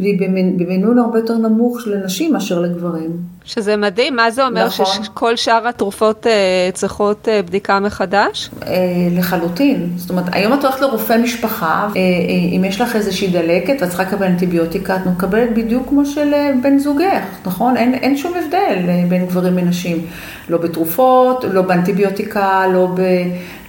[0.00, 0.18] והיא
[0.56, 3.10] במינון הרבה יותר נמוך לנשים מאשר לגברים.
[3.44, 4.86] שזה מדהים, מה זה אומר נכון.
[5.04, 8.50] שכל שאר התרופות אה, צריכות אה, בדיקה מחדש?
[8.66, 8.72] אה,
[9.12, 13.76] לחלוטין, זאת אומרת, היום את הולכת לרופא משפחה, אה, אה, אם יש לך איזושהי דלקת
[13.80, 17.76] ואת צריכה לקבל אנטיביוטיקה, את מקבלת בדיוק כמו של אה, בן זוגך, נכון?
[17.76, 20.06] אין, אין שום הבדל אה, בין גברים לנשים,
[20.48, 23.00] לא בתרופות, לא באנטיביוטיקה, לא, ב,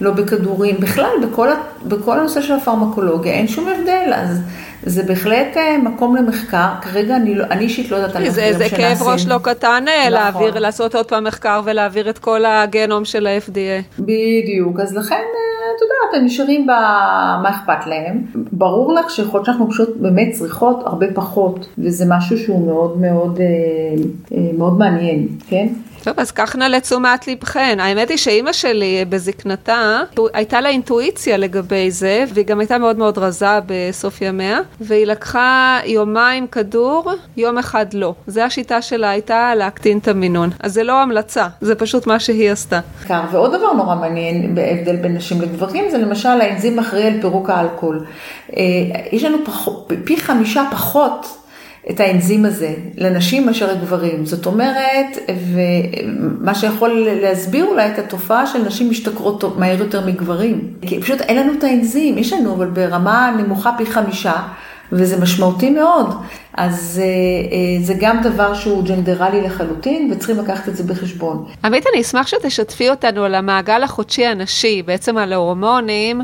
[0.00, 1.48] לא בכדורים, בכלל, בכל,
[1.86, 4.40] בכל הנושא של הפרמקולוגיה, אין שום הבדל, אז...
[4.82, 8.68] זה בהחלט אה, מקום למחקר, כרגע אני, לא, אני אישית לא יודעת על מחקרים שנעשים.
[8.68, 10.12] זה כאב ראש לא קטן אה, נכון.
[10.12, 13.98] להעביר, לעשות עוד פעם מחקר ולהעביר את כל הגנום של ה-FDA.
[13.98, 18.24] בדיוק, אז לכן, אה, את יודעת, הם נשארים במה אכפת להם.
[18.52, 23.40] ברור לך שיכול להיות שאנחנו פשוט באמת צריכות הרבה פחות, וזה משהו שהוא מאוד מאוד,
[24.58, 25.68] מאוד מעניין, כן?
[26.02, 27.78] טוב, אז קח נא לתשומת לבכן.
[27.80, 30.00] האמת היא שאימא שלי בזקנתה,
[30.32, 35.78] הייתה לה אינטואיציה לגבי זה, והיא גם הייתה מאוד מאוד רזה בסוף ימיה, והיא לקחה
[35.84, 38.14] יומיים כדור, יום אחד לא.
[38.26, 40.50] זו השיטה שלה הייתה להקטין את המינון.
[40.60, 42.80] אז זה לא המלצה, זה פשוט מה שהיא עשתה.
[43.32, 48.06] ועוד דבר נורא מעניין בהבדל בין נשים לגברים, זה למשל האנזים אחראי על פירוק האלכוהול.
[48.56, 48.62] אה,
[49.12, 49.68] יש לנו פח,
[50.04, 51.26] פי חמישה פחות
[51.90, 54.26] את האנזים הזה לנשים מאשר לגברים.
[54.26, 55.18] זאת אומרת,
[55.52, 60.60] ומה שיכול להסביר אולי את התופעה של נשים משתכרות מהר יותר מגברים.
[60.82, 64.34] כי פשוט אין לנו את האנזים, יש לנו, אבל ברמה נמוכה פי חמישה.
[64.92, 66.14] וזה משמעותי מאוד.
[66.54, 71.44] אז אה, אה, זה גם דבר שהוא ג'נדרלי לחלוטין, וצריכים לקחת את זה בחשבון.
[71.64, 76.20] עמית, אני אשמח שתשתפי אותנו על המעגל החודשי הנשי, בעצם על ההורמונים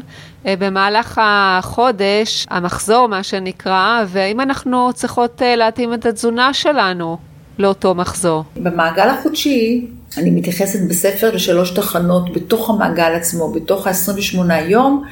[0.47, 7.19] במהלך החודש, המחזור מה שנקרא, והאם אנחנו צריכות להתאים את התזונה שלנו
[7.59, 8.45] לאותו מחזור.
[8.57, 9.87] במעגל החודשי,
[10.19, 15.05] אני מתייחסת בספר לשלוש תחנות בתוך המעגל עצמו, בתוך ה-28 יום,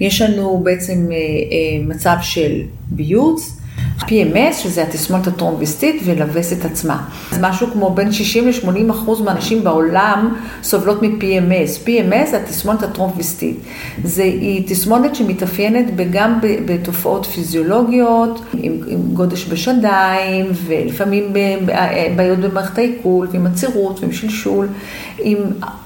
[0.00, 1.08] יש לנו בעצם
[1.88, 2.52] מצב של
[2.90, 3.59] ביוץ,
[3.98, 7.02] PMS, שזה התסמונת הטרומביסטית, ולווסת עצמה.
[7.32, 11.86] אז משהו כמו בין 60 ל-80 אחוז מהנשים בעולם סובלות מ-PMS.
[11.86, 13.56] PMS זה התסמונת הטרומביסטית.
[14.04, 21.32] זה, היא תסמונת שמתאפיינת גם בתופעות פיזיולוגיות, עם, עם גודש בשדיים, ולפעמים
[22.16, 24.68] בעיות במערכת העיכול, ועם עצירות, ועם שלשול,
[25.18, 25.38] עם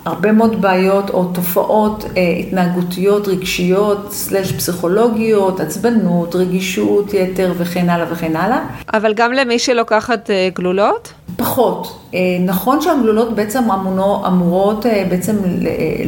[0.05, 7.94] הרבה מאוד בעיות או תופעות אה, התנהגותיות, רגשיות, סלש פסיכולוגיות, עצבנות, רגישות, יתר וכן הלאה
[8.11, 8.59] וכן הלאה.
[8.95, 11.13] אבל גם למי שלוקחת אה, גלולות?
[11.37, 11.99] פחות.
[12.15, 15.37] אה, נכון שהגלולות בעצם אמונו, אמורות אה, בעצם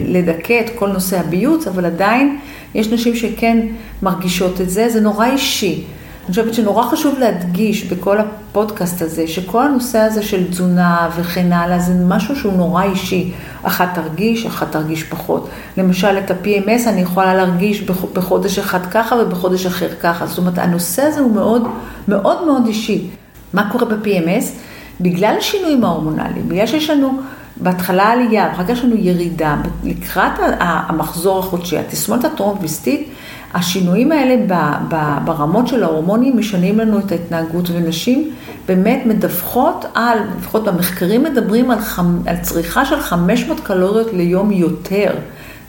[0.07, 2.39] לדכא את כל נושא הביוץ, אבל עדיין
[2.75, 3.67] יש נשים שכן
[4.03, 5.85] מרגישות את זה, זה נורא אישי.
[6.27, 11.79] אני חושבת שנורא חשוב להדגיש בכל הפודקאסט הזה, שכל הנושא הזה של תזונה וכן הלאה,
[11.79, 13.33] זה משהו שהוא נורא אישי.
[13.63, 15.49] אחת תרגיש, אחת תרגיש פחות.
[15.77, 20.27] למשל, את ה-PMS אני יכולה להרגיש בחודש אחד ככה ובחודש אחר ככה.
[20.27, 21.63] זאת אומרת, הנושא הזה הוא מאוד
[22.09, 23.07] מאוד מאוד אישי.
[23.53, 24.45] מה קורה ב-PMS?
[25.01, 27.21] בגלל השינויים ההורמונליים, בגלל שיש לנו
[27.57, 33.09] בהתחלה עלייה, ואחר כך יש לנו ירידה, לקראת המחזור החודשי, התסמונת הטרום-ויסטית,
[33.55, 34.37] השינויים האלה
[35.25, 38.31] ברמות של ההורמונים משנים לנו את ההתנהגות, ונשים
[38.69, 45.11] באמת מדווחות על, לפחות במחקרים מדברים על, חמ, על צריכה של 500 קלוריות ליום יותר,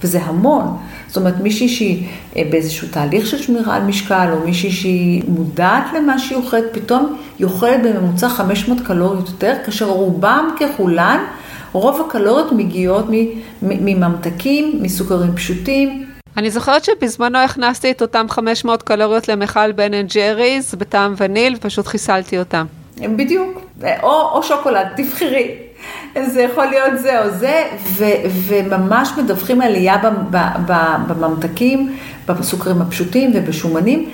[0.03, 0.77] וזה המון.
[1.07, 5.83] זאת אומרת, מישהי שהיא אה, באיזשהו תהליך של שמירה על משקל, או מישהי שהיא מודעת
[5.97, 11.19] למה שהיא אוכלת, פתאום היא אוכלת בממוצע 500 קלוריות יותר, כאשר רובם ככולן,
[11.71, 13.05] רוב הקלוריות מגיעות
[13.61, 16.06] מממתקים, מסוכרים פשוטים,
[16.37, 21.87] אני זוכרת שבזמנו הכנסתי את אותם 500 קלוריות למכל Ben and Jerry's בטעם וניל, ופשוט
[21.87, 22.65] חיסלתי אותם.
[22.97, 23.61] בדיוק,
[24.03, 25.55] או, או שוקולד, תבחרי.
[26.25, 28.05] זה יכול להיות זה או זה, ו,
[28.47, 29.97] וממש מדווחים עלייה
[31.07, 31.97] בממתקים,
[32.27, 34.09] בסוכרים הפשוטים ובשומנים,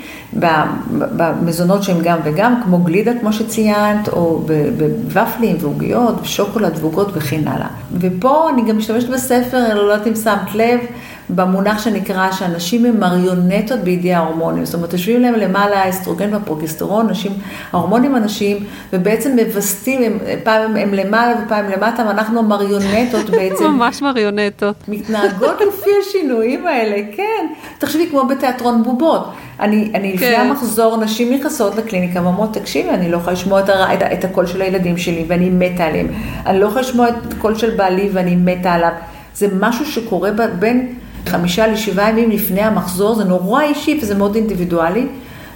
[0.92, 7.68] במזונות שהם גם וגם, כמו גלידה כמו שציינת, או בוופלים ועוגיות, ושוקולד ועוגות וכן הלאה.
[8.00, 10.80] ופה אני גם משתמשת בספר, אני לא יודעת אם שמת לב,
[11.30, 17.32] במונח שנקרא שאנשים הם מריונטות בידי ההורמונים, זאת אומרת, יושבים להם למעלה האסטרוגן והפרוגסטרון, נשים,
[17.72, 23.64] ההורמונים אנשים, ובעצם מווסתים, הם, פעם הם, הם למעלה ופעם למטה, ואנחנו המריונטות בעצם.
[23.64, 24.74] ממש מריונטות.
[24.88, 27.46] מתנהגות לפי השינויים האלה, כן.
[27.78, 29.32] תחשבי כמו בתיאטרון בובות.
[29.60, 30.32] אני, אני כן.
[30.32, 33.94] לפני המחזור, נשים נכנסות לקליניקה ואומרות, תקשיבי, אני לא יכולה לשמוע את, הר...
[33.94, 36.08] את, את הקול של הילדים שלי ואני מתה עליהם.
[36.46, 38.92] אני לא יכולה לשמוע את הקול של בעלי ואני מתה עליו.
[39.34, 40.94] זה משהו שקורה בין
[41.26, 45.06] חמישה לשבעה ימים לפני המחזור, זה נורא אישי וזה מאוד אינדיבידואלי,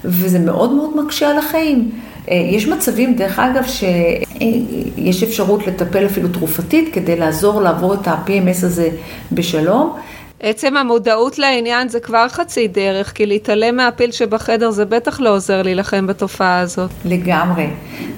[0.05, 1.91] וזה מאוד מאוד מקשה על החיים.
[2.31, 8.67] אה, יש מצבים, דרך אגב, שיש אפשרות לטפל אפילו תרופתית כדי לעזור לעבור את ה-PMS
[8.67, 8.89] הזה
[9.33, 9.93] בשלום.
[10.41, 15.63] עצם המודעות לעניין זה כבר חצי דרך, כי להתעלם מהפיל שבחדר זה בטח לא עוזר
[15.63, 16.91] להילחם בתופעה הזאת.
[17.05, 17.67] לגמרי.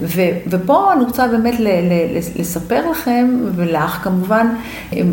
[0.02, 4.46] ו, ופה אני רוצה באמת ל, ל, לספר לכם, ולך כמובן,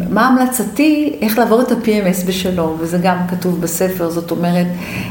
[0.09, 4.67] מה המלצתי, איך לעבור את ה-PMS בשלום, וזה גם כתוב בספר, זאת אומרת,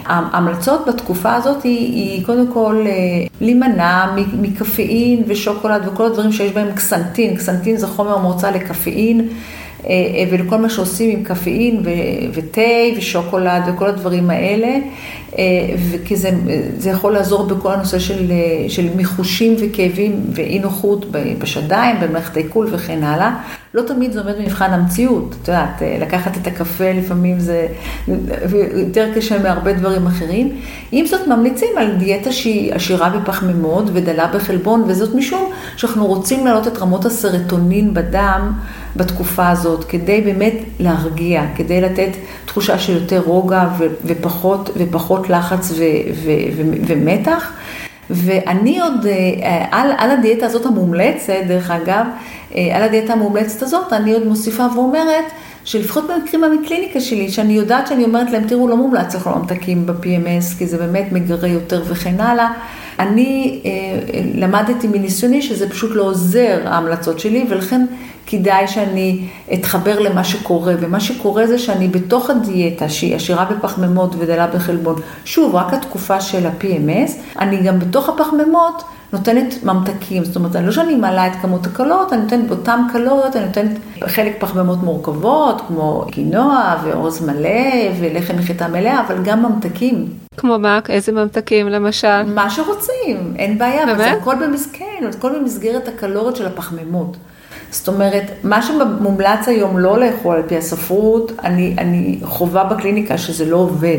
[0.06, 2.92] ההמלצות בתקופה הזאת היא, היא קודם כל אה,
[3.40, 9.28] להימנע מקפאין ושוקולד וכל הדברים שיש בהם קסנטין, קסנטין זה חומר מורצה לקפאין.
[9.88, 11.82] אה, אה, ולכל מה שעושים עם קפאין
[12.32, 12.60] ותה
[12.96, 14.78] ושוקולד וכל הדברים האלה,
[15.38, 15.44] אה,
[16.04, 16.30] כי זה,
[16.78, 18.32] זה יכול לעזור בכל הנושא של,
[18.68, 21.06] של מיחושים וכאבים ואי נוחות
[21.38, 23.38] בשדיים, במערכת העיכול וכן הלאה.
[23.74, 25.34] לא תמיד זה עומד במבחן המציאות.
[25.42, 27.66] את יודעת, לקחת את הקפה לפעמים זה
[28.76, 30.60] יותר קשה מהרבה דברים אחרים.
[30.92, 36.66] עם זאת, ממליצים על דיאטה שהיא עשירה בפחמימות ודלה בחלבון, וזאת משום שאנחנו רוצים להעלות
[36.66, 38.52] את רמות הסרטונין בדם
[38.96, 42.10] בתקופה הזאת, כדי באמת להרגיע, כדי לתת
[42.44, 43.68] תחושה של יותר רוגע
[44.04, 45.82] ופחות, ופחות לחץ ו,
[46.24, 47.52] ו, ו, ומתח.
[48.10, 52.06] ואני עוד, אה, על, על הדיאטה הזאת המומלצת, דרך אגב,
[52.54, 55.24] אה, על הדיאטה המומלצת הזאת, אני עוד מוסיפה ואומרת,
[55.64, 60.58] שלפחות במקרים מהקליניקה שלי, שאני יודעת שאני אומרת להם, תראו, לא מומלץ לאכול ממתקים ב-PMS,
[60.58, 62.52] כי זה באמת מגרה יותר וכן הלאה.
[62.98, 67.86] אני אה, למדתי מניסיוני שזה פשוט לא עוזר, ההמלצות שלי, ולכן
[68.26, 74.46] כדאי שאני אתחבר למה שקורה, ומה שקורה זה שאני בתוך הדיאטה, שהיא עשירה בפחמימות ודלה
[74.46, 78.82] בחלבון, שוב, רק התקופה של ה-PMS, אני גם בתוך הפחמימות
[79.12, 83.46] נותנת ממתקים, זאת אומרת, לא שאני מעלה את כמות הקלוריות, אני נותנת באותן קלוריות, אני
[83.46, 90.25] נותנת חלק פחמימות מורכבות, כמו קינוע ועוז מלא ולחם מחיטה מלאה, אבל גם ממתקים.
[90.36, 90.80] כמו מה?
[90.88, 92.22] איזה ממתקים למשל?
[92.22, 94.00] מה שרוצים, אין בעיה, באמת?
[94.00, 97.16] אבל זה הכל במסגרת, כן, הכל במסגרת הקלוריות של הפחמימות.
[97.70, 103.44] זאת אומרת, מה שמומלץ היום לא לאכול על פי הספרות, אני, אני חובה בקליניקה שזה
[103.44, 103.98] לא עובד.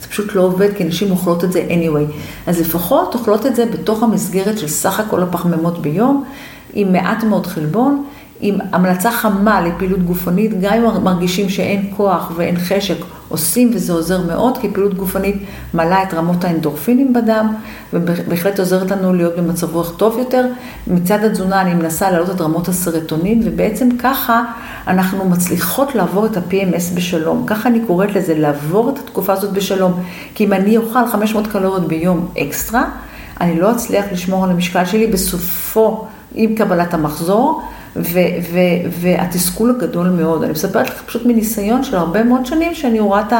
[0.00, 2.12] זה פשוט לא עובד, כי נשים אוכלות את זה anyway.
[2.46, 6.24] אז לפחות אוכלות את זה בתוך המסגרת של סך הכל הפחמימות ביום,
[6.72, 8.04] עם מעט מאוד חלבון,
[8.40, 12.96] עם המלצה חמה לפעילות גופנית, גם אם מרגישים שאין כוח ואין חשק,
[13.28, 15.36] עושים וזה עוזר מאוד, כי פעילות גופנית
[15.74, 17.54] מעלה את רמות האנדורפינים בדם,
[17.92, 20.46] ובהחלט עוזרת לנו להיות במצב רוח טוב יותר.
[20.86, 24.42] מצד התזונה אני מנסה להעלות את רמות הסרטונין, ובעצם ככה
[24.86, 27.44] אנחנו מצליחות לעבור את ה-PMS בשלום.
[27.46, 30.02] ככה אני קוראת לזה, לעבור את התקופה הזאת בשלום.
[30.34, 32.84] כי אם אני אוכל 500 קלוריות ביום אקסטרה,
[33.40, 37.62] אני לא אצליח לשמור על המשקל שלי בסופו, עם קבלת המחזור.
[39.00, 40.42] והתסכול הגדול מאוד.
[40.42, 43.32] אני מספרת לך פשוט מניסיון של הרבה מאוד שנים שאני רואה את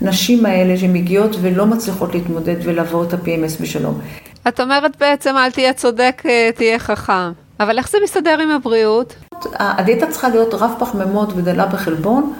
[0.00, 4.00] הנשים האלה שמגיעות ולא מצליחות להתמודד ולעבור את ה-PMS בשלום.
[4.48, 7.32] את אומרת בעצם אל תהיה צודק, אה, תהיה חכם.
[7.60, 9.14] אבל איך זה מסתדר עם הבריאות?
[9.58, 12.32] הדיאטה צריכה להיות רב פחמימות ודלה בחלבון.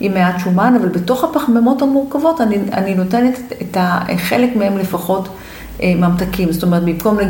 [0.00, 5.28] עם מעט שומן, אבל בתוך הפחמימות המורכבות אני, אני נותנת את החלק מהם לפחות
[5.84, 6.52] ממתקים.
[6.52, 7.24] זאת אומרת, במקום אה,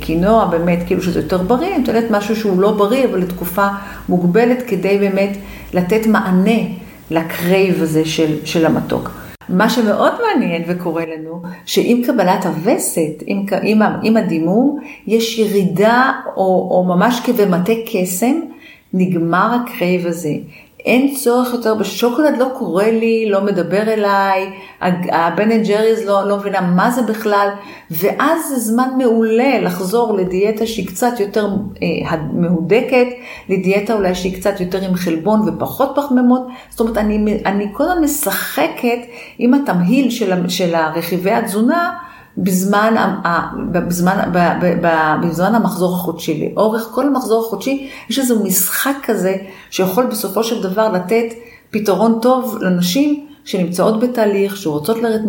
[0.00, 3.66] קינוע, באמת כאילו שזה יותר בריא, אני נותנת משהו שהוא לא בריא, אבל לתקופה
[4.08, 5.36] מוגבלת, כדי באמת
[5.74, 6.60] לתת מענה
[7.10, 9.10] ל crave הזה של, של המתוק.
[9.48, 16.68] מה שמאוד מעניין וקורה לנו, שעם קבלת הווסת, עם, עם, עם הדימום, יש ירידה או,
[16.70, 18.40] או ממש כבמטה קסם,
[18.94, 20.34] נגמר ה crave הזה.
[20.88, 24.50] אין צורך יותר בשוקולד, לא קורא לי, לא מדבר אליי,
[25.12, 27.48] ה Ben and Jerry's לא, לא מבינה מה זה בכלל,
[27.90, 31.48] ואז זה זמן מעולה לחזור לדיאטה שהיא קצת יותר
[31.82, 33.06] אה, מהודקת,
[33.48, 38.04] לדיאטה אולי שהיא קצת יותר עם חלבון ופחות פחמימות, זאת אומרת, אני, אני כל הזמן
[38.04, 38.98] משחקת
[39.38, 41.92] עם התמהיל של, של הרכיבי התזונה,
[42.38, 42.94] בזמן,
[43.72, 44.32] בזמן,
[45.22, 46.50] בזמן המחזור החודשי.
[46.54, 49.36] לאורך כל המחזור החודשי יש איזה משחק כזה
[49.70, 51.34] שיכול בסופו של דבר לתת
[51.70, 55.20] פתרון טוב לנשים שנמצאות בתהליך, שרוצות לרדת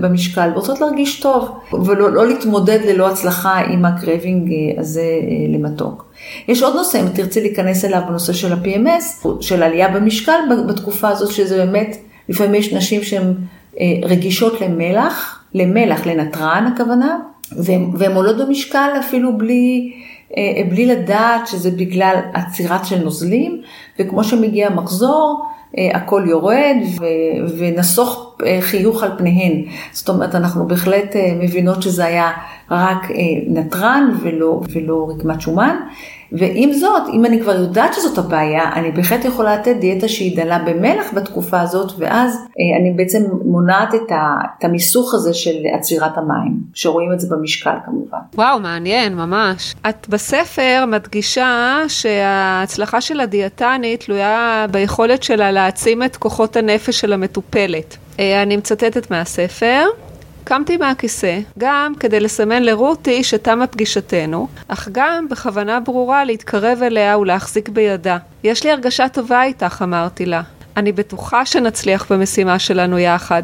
[0.00, 6.04] במשקל, ורוצות להרגיש טוב, ולא לא להתמודד ללא הצלחה עם ה craving הזה אה, למתוק.
[6.48, 11.30] יש עוד נושא, אם תרצי להיכנס אליו בנושא של ה-PMS, של עלייה במשקל בתקופה הזאת,
[11.30, 11.96] שזה באמת,
[12.28, 13.34] לפעמים יש נשים שהן
[13.80, 17.18] אה, רגישות למלח, למלח, לנתרן הכוונה,
[17.98, 19.92] והן עולות במשקל אפילו בלי,
[20.36, 23.62] אה, בלי לדעת שזה בגלל עצירת של נוזלים,
[23.98, 25.44] וכמו שמגיע המחזור,
[25.78, 26.76] אה, הכל יורד
[27.58, 29.64] ונסוך אה, חיוך על פניהן.
[29.92, 32.32] זאת אומרת, אנחנו בהחלט מבינות שזה היה
[32.70, 33.08] רק
[33.46, 35.76] נתרן ולא, ולא רקמת שומן.
[36.38, 40.58] ועם זאת, אם אני כבר יודעת שזאת הבעיה, אני בהחלט יכולה לתת דיאטה שהיא דלה
[40.58, 46.18] במלח בתקופה הזאת, ואז אה, אני בעצם מונעת את, ה, את המיסוך הזה של עצירת
[46.18, 48.18] המים, שרואים את זה במשקל כמובן.
[48.34, 49.74] וואו, מעניין, ממש.
[49.88, 57.96] את בספר מדגישה שההצלחה של הדיאטנית תלויה ביכולת שלה להעצים את כוחות הנפש של המטופלת.
[58.18, 59.86] אה, אני מצטטת מהספר.
[60.44, 67.68] קמתי מהכיסא, גם כדי לסמן לרותי שתמה פגישתנו, אך גם בכוונה ברורה להתקרב אליה ולהחזיק
[67.68, 68.18] בידה.
[68.44, 70.42] יש לי הרגשה טובה איתך, אמרתי לה.
[70.76, 73.42] אני בטוחה שנצליח במשימה שלנו יחד.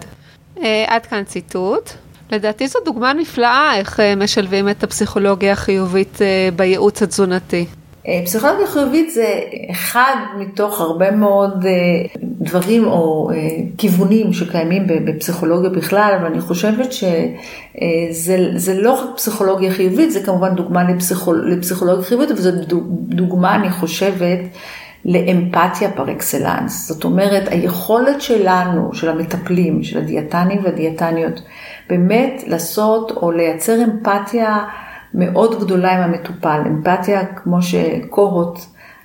[0.63, 1.91] אה, עד כאן ציטוט.
[2.33, 7.67] לדעתי זו דוגמה נפלאה איך אה, משלבים את הפסיכולוגיה החיובית אה, בייעוץ התזונתי.
[8.09, 9.41] אה, פסיכולוגיה חיובית זה
[9.71, 11.73] אחד מתוך הרבה מאוד אה,
[12.23, 13.37] דברים או אה,
[13.79, 21.53] כיוונים שקיימים בפסיכולוגיה בכלל, ואני חושבת שזה לא רק פסיכולוגיה חיובית, זה כמובן דוגמה לפסיכול,
[21.53, 22.51] לפסיכולוגיה חיובית, וזו
[23.09, 24.39] דוגמה, אני חושבת,
[25.05, 26.89] לאמפתיה פר אקסלנס.
[26.89, 31.43] זאת אומרת, היכולת שלנו, של המטפלים, של הדיאטנים והדיאטניות,
[31.89, 34.65] באמת לעשות או לייצר אמפתיה
[35.15, 36.61] מאוד גדולה עם המטופל.
[36.67, 38.59] אמפתיה כמו שקוהוט,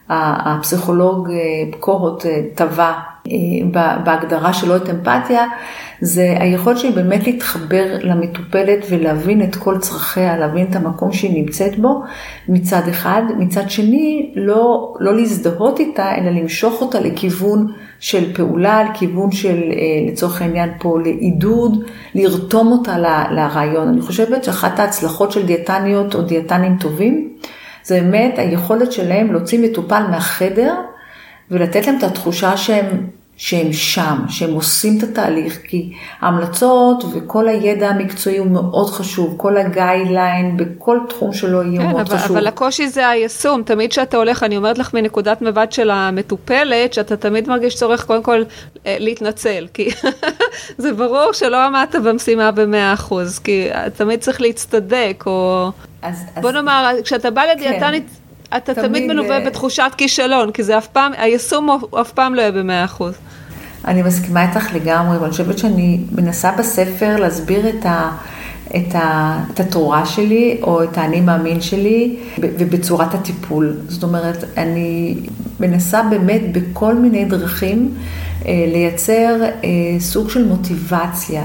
[0.09, 1.29] הפסיכולוג
[1.79, 2.25] קוהוט
[2.55, 2.93] טבע
[4.03, 5.45] בהגדרה שלו את אמפתיה,
[6.01, 11.79] זה היכולת שלי באמת להתחבר למטופלת ולהבין את כל צרכיה, להבין את המקום שהיא נמצאת
[11.79, 12.01] בו
[12.49, 17.67] מצד אחד, מצד שני לא, לא להזדהות איתה, אלא למשוך אותה לכיוון
[17.99, 21.83] של פעולה, לכיוון של אה, לצורך העניין פה לעידוד,
[22.15, 22.97] לרתום אותה
[23.31, 23.87] לרעיון.
[23.87, 27.29] אני חושבת שאחת ההצלחות של דיאטניות או דיאטנים טובים,
[27.83, 30.73] זה באמת היכולת שלהם להוציא מטופל מהחדר
[31.51, 37.89] ולתת להם את התחושה שהם שהם שם, שהם עושים את התהליך, כי ההמלצות וכל הידע
[37.89, 42.37] המקצועי הוא מאוד חשוב, כל הגיידליין בכל תחום שלו יהיה כן, מאוד אבל, חשוב.
[42.37, 47.17] אבל הקושי זה היישום, תמיד כשאתה הולך, אני אומרת לך מנקודת מבט של המטופלת, שאתה
[47.17, 48.43] תמיד מרגיש צורך קודם כל
[48.85, 49.89] אה, להתנצל, כי
[50.77, 55.69] זה ברור שלא עמדת במשימה במאה אחוז, כי תמיד צריך להצטדק, או...
[56.01, 56.55] אז, בוא אז...
[56.55, 58.03] נאמר, כשאתה בא לדיאטנית...
[58.07, 58.22] כן.
[58.57, 59.45] אתה תמיד, תמיד מלווה uh...
[59.45, 63.13] בתחושת כישלון, כי זה אף פעם, היישום הוא אף פעם לא יהיה במאה אחוז.
[63.87, 68.11] אני מסכימה איתך לגמרי, ואני חושבת שאני מנסה בספר להסביר את, ה,
[68.75, 73.77] את, התורה שלי, או את האני מאמין שלי, ובצורת הטיפול.
[73.87, 75.15] זאת אומרת, אני
[75.59, 77.93] מנסה באמת בכל מיני דרכים
[78.45, 79.69] אה, לייצר אה,
[79.99, 81.43] סוג של מוטיבציה.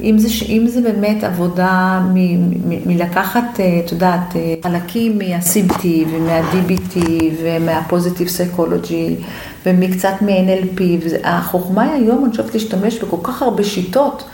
[0.00, 6.98] אם זה, אם זה באמת עבודה מ, מ, מלקחת, אה, את יודעת, חלקים מה-CBT ומה-DBT
[7.42, 9.22] ומה-Positive Psychology
[9.66, 10.82] ומקצת מ-NLP,
[11.24, 14.24] החוכמה היא היום, אני חושבת, להשתמש בכל כך הרבה שיטות.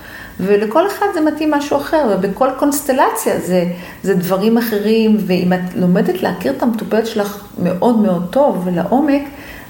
[0.40, 3.64] ולכל אחד זה מתאים משהו אחר, ובכל קונסטלציה זה,
[4.02, 9.22] זה דברים אחרים, ואם את לומדת להכיר את המטופלת שלך מאוד מאוד טוב ולעומק,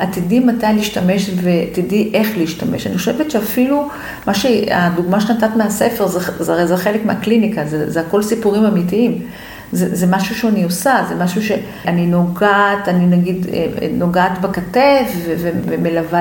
[0.02, 2.86] את תדעי מתי להשתמש ותדעי איך להשתמש.
[2.86, 3.88] אני חושבת שאפילו,
[4.26, 9.22] מה שהדוגמה שנתת מהספר, זה, זה, זה חלק מהקליניקה, זה, זה הכל סיפורים אמיתיים.
[9.72, 15.12] זה, זה משהו שאני עושה, זה משהו שאני נוגעת, אני נגיד אה, נוגעת בכתף
[15.66, 16.20] ומלווה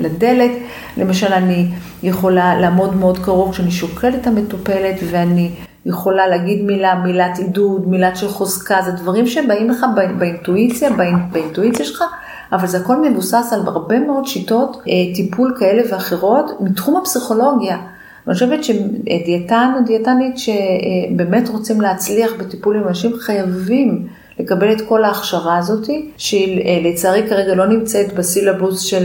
[0.00, 0.50] לדלת.
[0.96, 1.68] למשל, אני
[2.02, 5.50] יכולה לעמוד מאוד קרוב כשאני שוקלת את המטופלת ואני
[5.86, 9.86] יכולה להגיד מילה, מילת עידוד, מילת של חוזקה, זה דברים שבאים לך
[10.18, 10.90] באינטואיציה,
[11.32, 12.04] באינטואיציה שלך,
[12.52, 17.78] אבל זה הכל מבוסס על הרבה מאוד שיטות אה, טיפול כאלה ואחרות מתחום הפסיכולוגיה.
[18.26, 24.06] אני חושבת שדיאטן או דיאטנית שבאמת רוצים להצליח בטיפול עם אנשים חייבים
[24.40, 29.04] לקבל את כל ההכשרה הזאת, שהיא לצערי כרגע לא נמצאת בסילבוס של,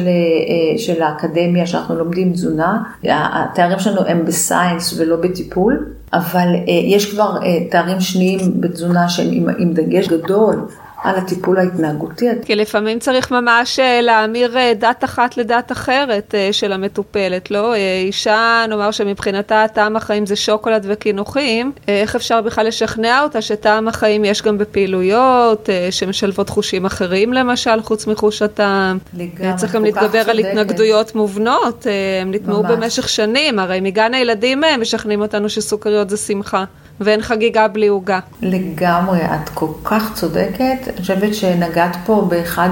[0.77, 2.83] של האקדמיה שאנחנו לומדים תזונה.
[3.03, 7.39] התארים שלנו הם בסיינס ולא בטיפול, אבל יש כבר
[7.71, 10.55] תארים שניים בתזונה שהם עם, עם דגש גדול
[11.03, 12.25] על הטיפול ההתנהגותי.
[12.45, 17.73] כי לפעמים צריך ממש אה, להמיר אה, דת אחת לדת אחרת אה, של המטופלת, לא?
[17.75, 24.25] אישה, נאמר שמבחינתה טעם החיים זה שוקולד וקינוחים, איך אפשר בכלל לשכנע אותה שטעם החיים
[24.25, 28.97] יש גם בפעילויות, שמשלבות חושים אחרים למשל, חוץ מחוש הטעם.
[29.17, 31.87] לגמרי, צריך גם להתגבר על התנגדויות מובנות,
[32.21, 36.63] הם נטמעו במשך שנים, הרי מגן הילדים משכנעים אותנו שסוכריות זה שמחה.
[36.99, 38.19] ואין חגיגה בלי עוגה.
[38.41, 40.88] לגמרי, את כל כך צודקת.
[40.89, 42.69] אני חושבת שנגעת פה באחד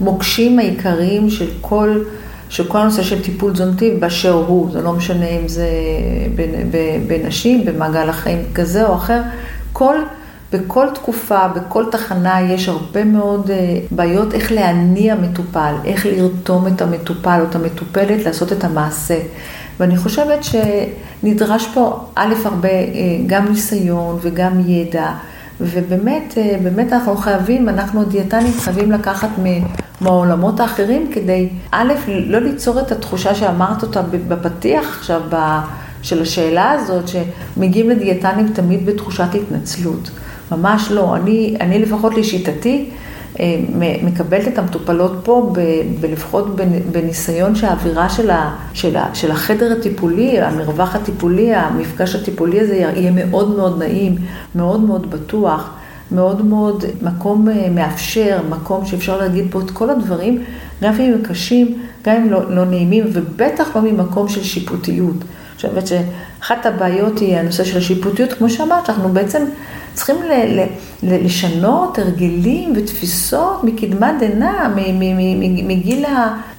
[0.00, 2.02] המוקשים העיקריים של כל,
[2.48, 4.70] של כל הנושא של טיפול תזונתי באשר הוא.
[4.72, 5.68] זה לא משנה אם זה
[7.06, 9.22] בנשים, במעגל החיים כזה או אחר.
[9.72, 9.96] כל...
[10.54, 16.82] בכל תקופה, בכל תחנה יש הרבה מאוד אה, בעיות איך להניע מטופל, איך לרתום את
[16.82, 19.18] המטופל או את המטופלת לעשות את המעשה.
[19.80, 22.84] ואני חושבת שנדרש פה א', הרבה אה,
[23.26, 25.12] גם ניסיון וגם ידע,
[25.60, 29.28] ובאמת, אה, באמת אנחנו חייבים, אנחנו הדיאטנים חייבים לקחת
[30.00, 35.20] מהעולמות האחרים כדי, א', לא ליצור את התחושה שאמרת אותה בפתיח עכשיו,
[36.02, 40.10] של השאלה הזאת, שמגיעים לדיאטנים תמיד בתחושת התנצלות.
[40.52, 41.16] ממש לא.
[41.16, 42.90] אני, אני לפחות לשיטתי,
[44.02, 45.52] מקבלת את המטופלות פה,
[46.00, 46.56] ולפחות
[46.92, 53.10] בניסיון שהאווירה של, ה, של, ה, של החדר הטיפולי, המרווח הטיפולי, המפגש הטיפולי הזה יהיה
[53.10, 54.16] מאוד מאוד נעים,
[54.54, 55.70] מאוד מאוד בטוח,
[56.12, 60.42] מאוד מאוד מקום אה, מאפשר, מקום שאפשר להגיד פה את כל הדברים,
[60.82, 65.16] גם אם הם קשים, גם אם לא, לא נעימים, ובטח לא ממקום של שיפוטיות.
[65.16, 69.42] אני חושבת שאחת הבעיות היא הנושא של השיפוטיות, כמו שאמרת, אנחנו בעצם
[69.94, 70.64] צריכים ל, ל,
[71.02, 74.68] ל, לשנות הרגלים ותפיסות מקדמת דנא,
[75.64, 76.04] מגיל,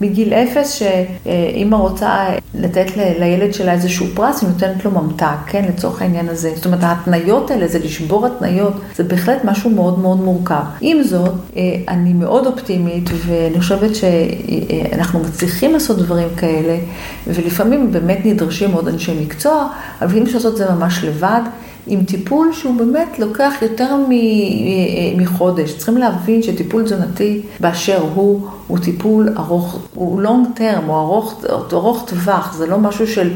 [0.02, 2.26] מגיל אפס, שאימא רוצה
[2.60, 6.52] לתת לילד שלה איזשהו פרס, היא נותנת לו ממתק, כן, לצורך העניין הזה.
[6.56, 10.64] זאת אומרת, ההתניות האלה, זה לשבור התניות, זה בהחלט משהו מאוד מאוד מורכב.
[10.82, 16.78] עם זאת, אה, אני מאוד אופטימית, ואני חושבת שאנחנו מצליחים לעשות דברים כאלה,
[17.28, 19.68] ולפעמים באמת נדרשים עוד אנשי מקצוע,
[20.02, 21.42] אבל אם אפשר לעשות את זה ממש לבד.
[21.88, 23.96] עם טיפול שהוא באמת לוקח יותר
[25.18, 25.74] מחודש.
[25.74, 32.06] צריכים להבין שטיפול תזונתי באשר הוא, הוא טיפול ארוך, הוא long term, הוא ארוך, ארוך
[32.10, 33.32] טווח, זה לא משהו של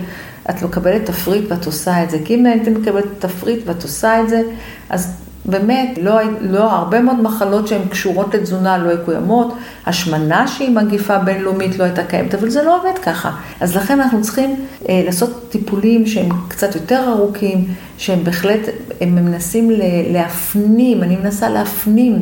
[0.50, 2.18] את מקבלת תפריט ואת עושה את זה.
[2.26, 4.42] כי אם הייתם מקבלת תפריט ואת עושה את זה,
[4.90, 5.14] אז
[5.46, 9.54] באמת, לא, לא, הרבה מאוד מחלות שהן קשורות לתזונה לא יקוימות,
[9.86, 13.32] השמנה שהיא מגיפה בינלאומית לא הייתה קיימת, אבל זה לא עובד ככה.
[13.60, 17.66] אז לכן אנחנו צריכים אה, לעשות טיפולים שהם קצת יותר ארוכים,
[17.98, 18.60] שהם בהחלט,
[19.02, 19.72] הם מנסים
[20.12, 22.22] להפנים, אני מנסה להפנים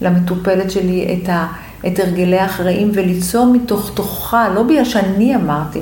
[0.00, 1.46] למטופלת שלי את, ה,
[1.86, 5.80] את הרגלי החראים וליצור מתוך תוכה, לא בגלל שאני אמרתי,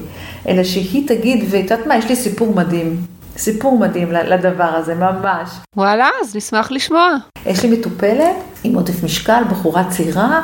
[0.49, 3.18] אלא שהיא תגיד, ואת יודעת מה, יש לי סיפור מדהים.
[3.39, 5.51] סיפור מדהים לדבר הזה, ממש.
[5.77, 7.17] וואלה, אז נשמח לשמוע.
[7.47, 10.41] יש לי מטופלת עם עודף משקל, בחורה צעירה,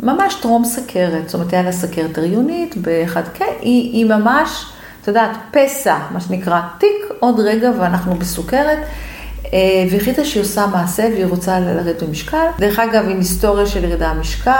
[0.00, 4.66] ממש טרום סכרת, זאת אומרת, היה לה סכרת הריונית, באחד, כן, היא, היא ממש,
[5.02, 8.78] את יודעת, פסע, מה שנקרא, תיק, עוד רגע ואנחנו בסוכרת.
[9.52, 12.46] אה, והחליטה שהיא עושה מעשה והיא רוצה לרדת במשקל.
[12.58, 14.50] דרך אגב, עם היסטוריה של ירידה במשקל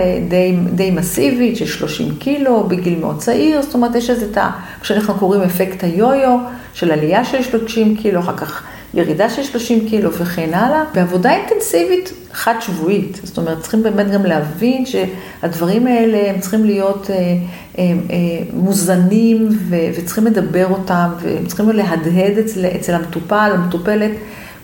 [0.00, 4.36] אה, די, די מסיבית של 30 קילו בגיל מאוד צעיר, זאת אומרת, יש איזה את
[4.36, 4.50] ה...
[4.82, 6.38] שאנחנו קוראים אפקט היו-יו,
[6.74, 8.62] של עלייה של 30 קילו, אחר כך
[8.94, 13.20] ירידה של 30 קילו וכן הלאה, בעבודה אינטנסיבית חד שבועית.
[13.22, 17.16] זאת אומרת, צריכים באמת גם להבין שהדברים האלה הם צריכים להיות הם,
[17.78, 24.10] הם, הם, מוזנים ו, וצריכים לדבר אותם, והם צריכים להדהד אצל, אצל המטופל, המטופלת.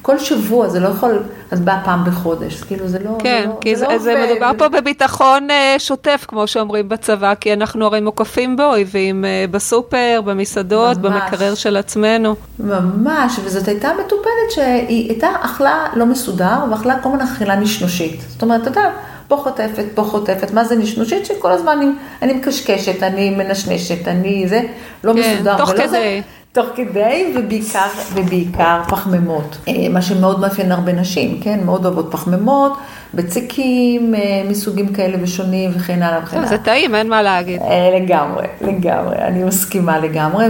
[0.04, 3.10] כל שבוע, זה לא יכול, את באה פעם בחודש, כאילו זה לא...
[3.18, 4.30] כן, זה לא, כי זה, זה, לא זה.
[4.30, 10.20] מדובר פה בביטחון uh, שוטף, כמו שאומרים בצבא, כי אנחנו הרי מוקפים באויבים uh, בסופר,
[10.24, 11.06] במסעדות, ממש.
[11.06, 12.34] במקרר של עצמנו.
[12.58, 18.20] ממש, וזאת הייתה מטופלת שהיא הייתה אכלה לא מסודר, ואכלה כל מיני אכילה נשנושית.
[18.28, 18.90] זאת אומרת, אתה יודע,
[19.28, 21.26] פה חוטפת, פה חוטפת, מה זה נשנושית?
[21.26, 21.90] שכל הזמן אני,
[22.22, 24.60] אני מקשקשת, אני מנשנשת, אני זה,
[25.04, 25.58] לא כן, מסודר.
[25.58, 25.88] תוך כדי.
[25.88, 26.20] זה,
[26.54, 29.56] תוך כדי, ובעיקר, ובעיקר פחמימות.
[29.68, 31.60] אה, מה שמאוד מאפיין הרבה נשים, כן?
[31.64, 32.78] מאוד אוהבות פחמימות,
[33.14, 36.48] בצקים אה, מסוגים כאלה ושונים וכן הלאה וכן טוב, הלאה.
[36.48, 37.62] זה טעים, אין מה להגיד.
[37.62, 40.46] אה, לגמרי, לגמרי, אני מסכימה לגמרי,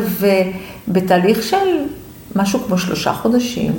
[0.88, 1.66] ובתהליך של
[2.36, 3.76] משהו כמו שלושה חודשים, אה,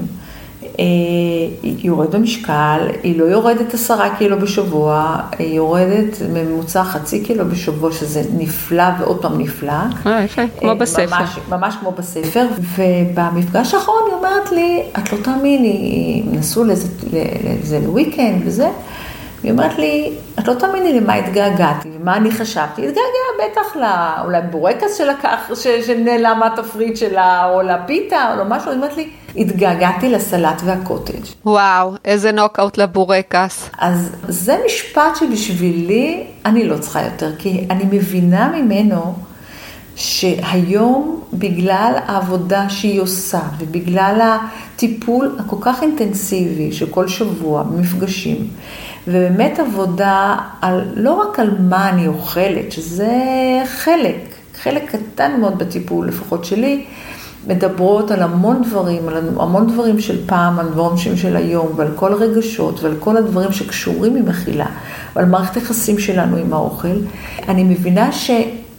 [1.63, 7.91] היא יורדת במשקל, היא לא יורדת עשרה קילו בשבוע, היא יורדת ממוצע חצי קילו בשבוע,
[7.91, 9.72] שזה נפלא ועוד פעם נפלא.
[10.05, 11.05] אה, יפה, כמו אה, בספר.
[11.20, 12.45] ממש, ממש כמו בספר,
[12.76, 16.88] ובמפגש האחרון היא אומרת לי, את לא תאמיני, נסעו לאיזה,
[17.43, 18.70] לאיזה וויקנד וזה,
[19.45, 23.87] היא אומרת לי, את לא תאמיני למה התגעגעתי, ומה אני חשבתי, התגעגעה בטח לא,
[24.25, 30.09] אולי בורקס שלקח, ש- שנעלם מהתפריט שלה, או לפיתה, או למשהו, היא אומרת לי, התגעגעתי
[30.09, 31.21] לסלט והקוטג'.
[31.45, 33.69] וואו, איזה נוקאוט לבורקס.
[33.79, 39.15] אז זה משפט שבשבילי אני לא צריכה יותר, כי אני מבינה ממנו
[39.95, 44.37] שהיום בגלל העבודה שהיא עושה ובגלל
[44.75, 48.47] הטיפול הכל כך אינטנסיבי שכל שבוע במפגשים,
[49.07, 53.13] ובאמת עבודה על, לא רק על מה אני אוכלת, שזה
[53.65, 56.85] חלק, חלק קטן מאוד בטיפול, לפחות שלי,
[57.47, 62.13] מדברות על המון דברים, על המון דברים של פעם, על דברים של היום, ועל כל
[62.13, 64.65] הרגשות, ועל כל הדברים שקשורים עם אכילה,
[65.15, 66.97] ועל מערכת היחסים שלנו עם האוכל.
[67.47, 68.11] אני מבינה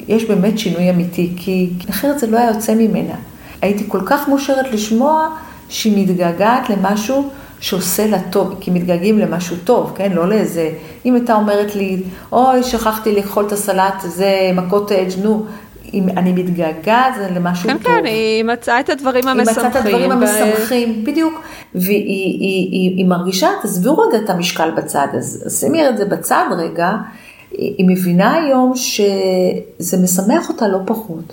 [0.07, 3.15] שיש באמת שינוי אמיתי, כי אחרת זה לא היה יוצא ממנה.
[3.63, 5.29] הייתי כל כך מאושרת לשמוע
[5.69, 7.29] שהיא מתגעגעת למשהו
[7.61, 10.13] שעושה לה טוב, כי מתגעגעים למשהו טוב, כן?
[10.13, 10.71] לא לאיזה...
[11.07, 12.03] אם הייתה אומרת לי,
[12.33, 15.47] אוי, שכחתי לאכול את הסלט, זה מהקוטג', נו.
[15.95, 17.83] אם אני מתגעגעת, זה למשהו כן, טוב.
[17.83, 19.67] כן, היא מצאה את הדברים היא המשמחים.
[19.67, 21.41] מצאה את הדברים ו- המשמחים, בדיוק.
[21.75, 26.45] והיא היא, היא, היא מרגישה, תעזבו רגע את המשקל בצד, אז שימי את זה בצד
[26.59, 26.93] רגע,
[27.59, 31.33] היא מבינה היום שזה משמח אותה לא פחות.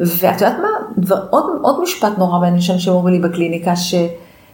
[0.00, 0.68] ואת יודעת מה,
[0.98, 3.94] דבר, עוד, עוד משפט נורא מעניין שאנשים אומרים לי בקליניקה, ש,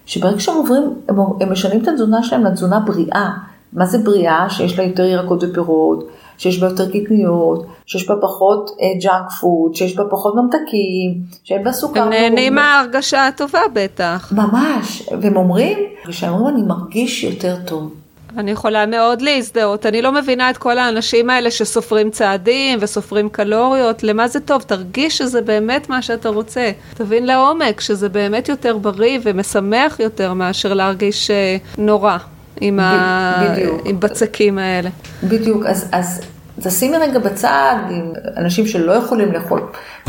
[0.06, 3.30] שברגע שהם עוברים, הם, הם משנים את התזונה שלהם לתזונה בריאה.
[3.72, 4.50] מה זה בריאה?
[4.50, 6.08] שיש לה יותר ירקות ופירות,
[6.38, 8.70] שיש בה יותר קטניות, שיש בה פחות
[9.02, 11.14] junk food, שיש בה פחות ממתקים,
[11.44, 12.02] שאין בה סוכר.
[12.02, 14.32] הם נהנים מההרגשה הטובה בטח.
[14.36, 18.05] ממש, והם אומרים, כשהם אומרים אני מרגיש יותר טוב.
[18.36, 19.86] אני יכולה מאוד להזדהות.
[19.86, 24.02] אני לא מבינה את כל האנשים האלה שסופרים צעדים וסופרים קלוריות.
[24.02, 24.62] למה זה טוב?
[24.62, 26.70] תרגיש שזה באמת מה שאתה רוצה.
[26.94, 32.16] תבין לעומק שזה באמת יותר בריא ומשמח יותר מאשר להרגיש אה, נורא
[32.60, 33.56] עם, ה...
[33.84, 34.90] עם בצקים האלה.
[35.22, 35.66] בדיוק.
[35.66, 36.20] אז, אז
[36.60, 39.60] תשימי רגע בצד עם אנשים שלא יכולים לאכול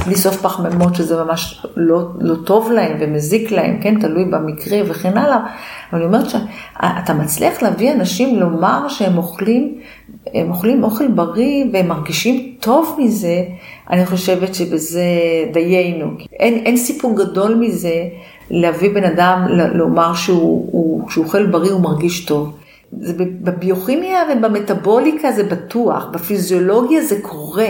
[0.06, 5.18] בלי סוף פחמימות, שזה ממש לא, לא טוב להם ומזיק להם, כן, תלוי במקרה וכן
[5.18, 5.40] הלאה.
[5.92, 9.78] אבל אני אומרת שאתה מצליח להביא אנשים לומר שהם אוכלים,
[10.34, 13.44] הם אוכלים אוכל בריא והם מרגישים טוב מזה,
[13.90, 15.04] אני חושבת שבזה
[15.54, 16.12] דיינו.
[16.40, 18.04] אין, אין סיפור גדול מזה
[18.52, 22.57] להביא בן אדם לומר שהוא, שהוא אוכל בריא הוא מרגיש טוב.
[22.92, 27.70] זה בביוכימיה ובמטבוליקה זה בטוח, בפיזיולוגיה זה קורה.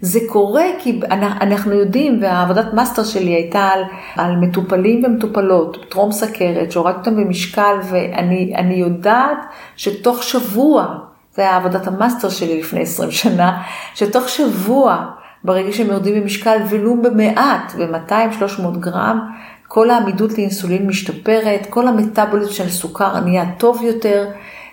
[0.00, 3.82] זה קורה כי אנחנו יודעים, והעבודת מאסטר שלי הייתה על,
[4.16, 9.38] על מטופלים ומטופלות, טרום סכרת, שהורדתי אותם במשקל, ואני יודעת
[9.76, 10.94] שתוך שבוע,
[11.34, 13.62] זה היה עבודת המאסטר שלי לפני 20 שנה,
[13.94, 15.06] שתוך שבוע,
[15.44, 19.30] ברגע שהם יורדים במשקל ולו במעט, ב-200-300 גרם,
[19.68, 24.26] כל העמידות לאינסולין משתפרת, כל המטאבוליזם של סוכר נהיה טוב יותר,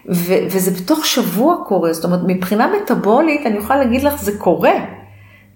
[0.09, 4.73] ו- וזה בתוך שבוע קורה, זאת אומרת, מבחינה מטאבולית, אני יכולה להגיד לך, זה קורה,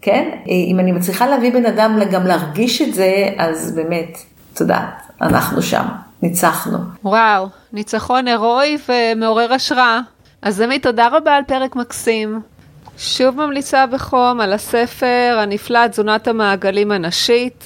[0.01, 0.29] כן?
[0.47, 4.17] אם אני מצליחה להביא בן אדם גם להרגיש את זה, אז באמת,
[4.59, 5.85] יודעת, אנחנו שם,
[6.21, 6.77] ניצחנו.
[7.03, 9.99] וואו, ניצחון הירואי ומעורר השראה.
[10.41, 12.41] אז עמית, תודה רבה על פרק מקסים.
[12.97, 17.65] שוב ממליצה בחום על הספר הנפלא, תזונת המעגלים הנשית.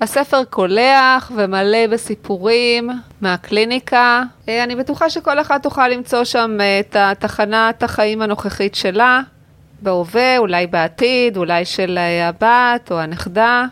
[0.00, 2.90] הספר קולח ומלא בסיפורים
[3.20, 4.22] מהקליניקה.
[4.48, 9.20] אה, אני בטוחה שכל אחת תוכל למצוא שם אה, את תחנת החיים הנוכחית שלה,
[9.82, 13.64] בהווה, אולי בעתיד, אולי של אה, הבת או הנכדה.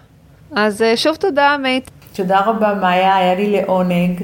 [0.57, 1.91] אז שוב תודה, עמית.
[2.13, 4.23] תודה רבה, מאיה, היה לי לעונג.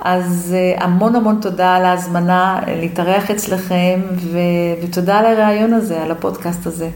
[0.00, 4.38] אז המון המון תודה על ההזמנה להתארח אצלכם, ו...
[4.82, 6.88] ותודה על הרעיון הזה, על הפודקאסט הזה.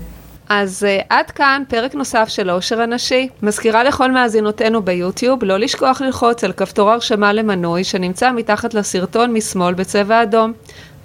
[0.48, 3.28] אז uh, עד כאן פרק נוסף של עושר הנשי.
[3.42, 9.74] מזכירה לכל מאזינותינו ביוטיוב לא לשכוח ללחוץ על כפתור הרשמה למנוי שנמצא מתחת לסרטון משמאל
[9.74, 10.52] בצבע אדום.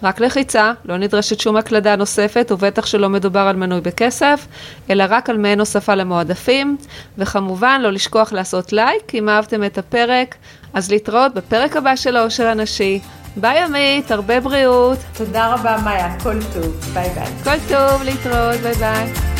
[0.03, 4.47] רק לחיצה, לא נדרשת שום הקלדה נוספת ובטח שלא מדובר על מנוי בכסף,
[4.89, 6.77] אלא רק על מעין הוספה למועדפים,
[7.17, 10.35] וכמובן לא לשכוח לעשות לייק אם אהבתם את הפרק,
[10.73, 12.99] אז להתראות בפרק הבא של העושר הנשי.
[13.35, 14.97] ביי עמית, הרבה בריאות.
[15.17, 17.27] תודה רבה מאיה, כל טוב, ביי ביי.
[17.43, 19.38] כל טוב, להתראות, ביי ביי.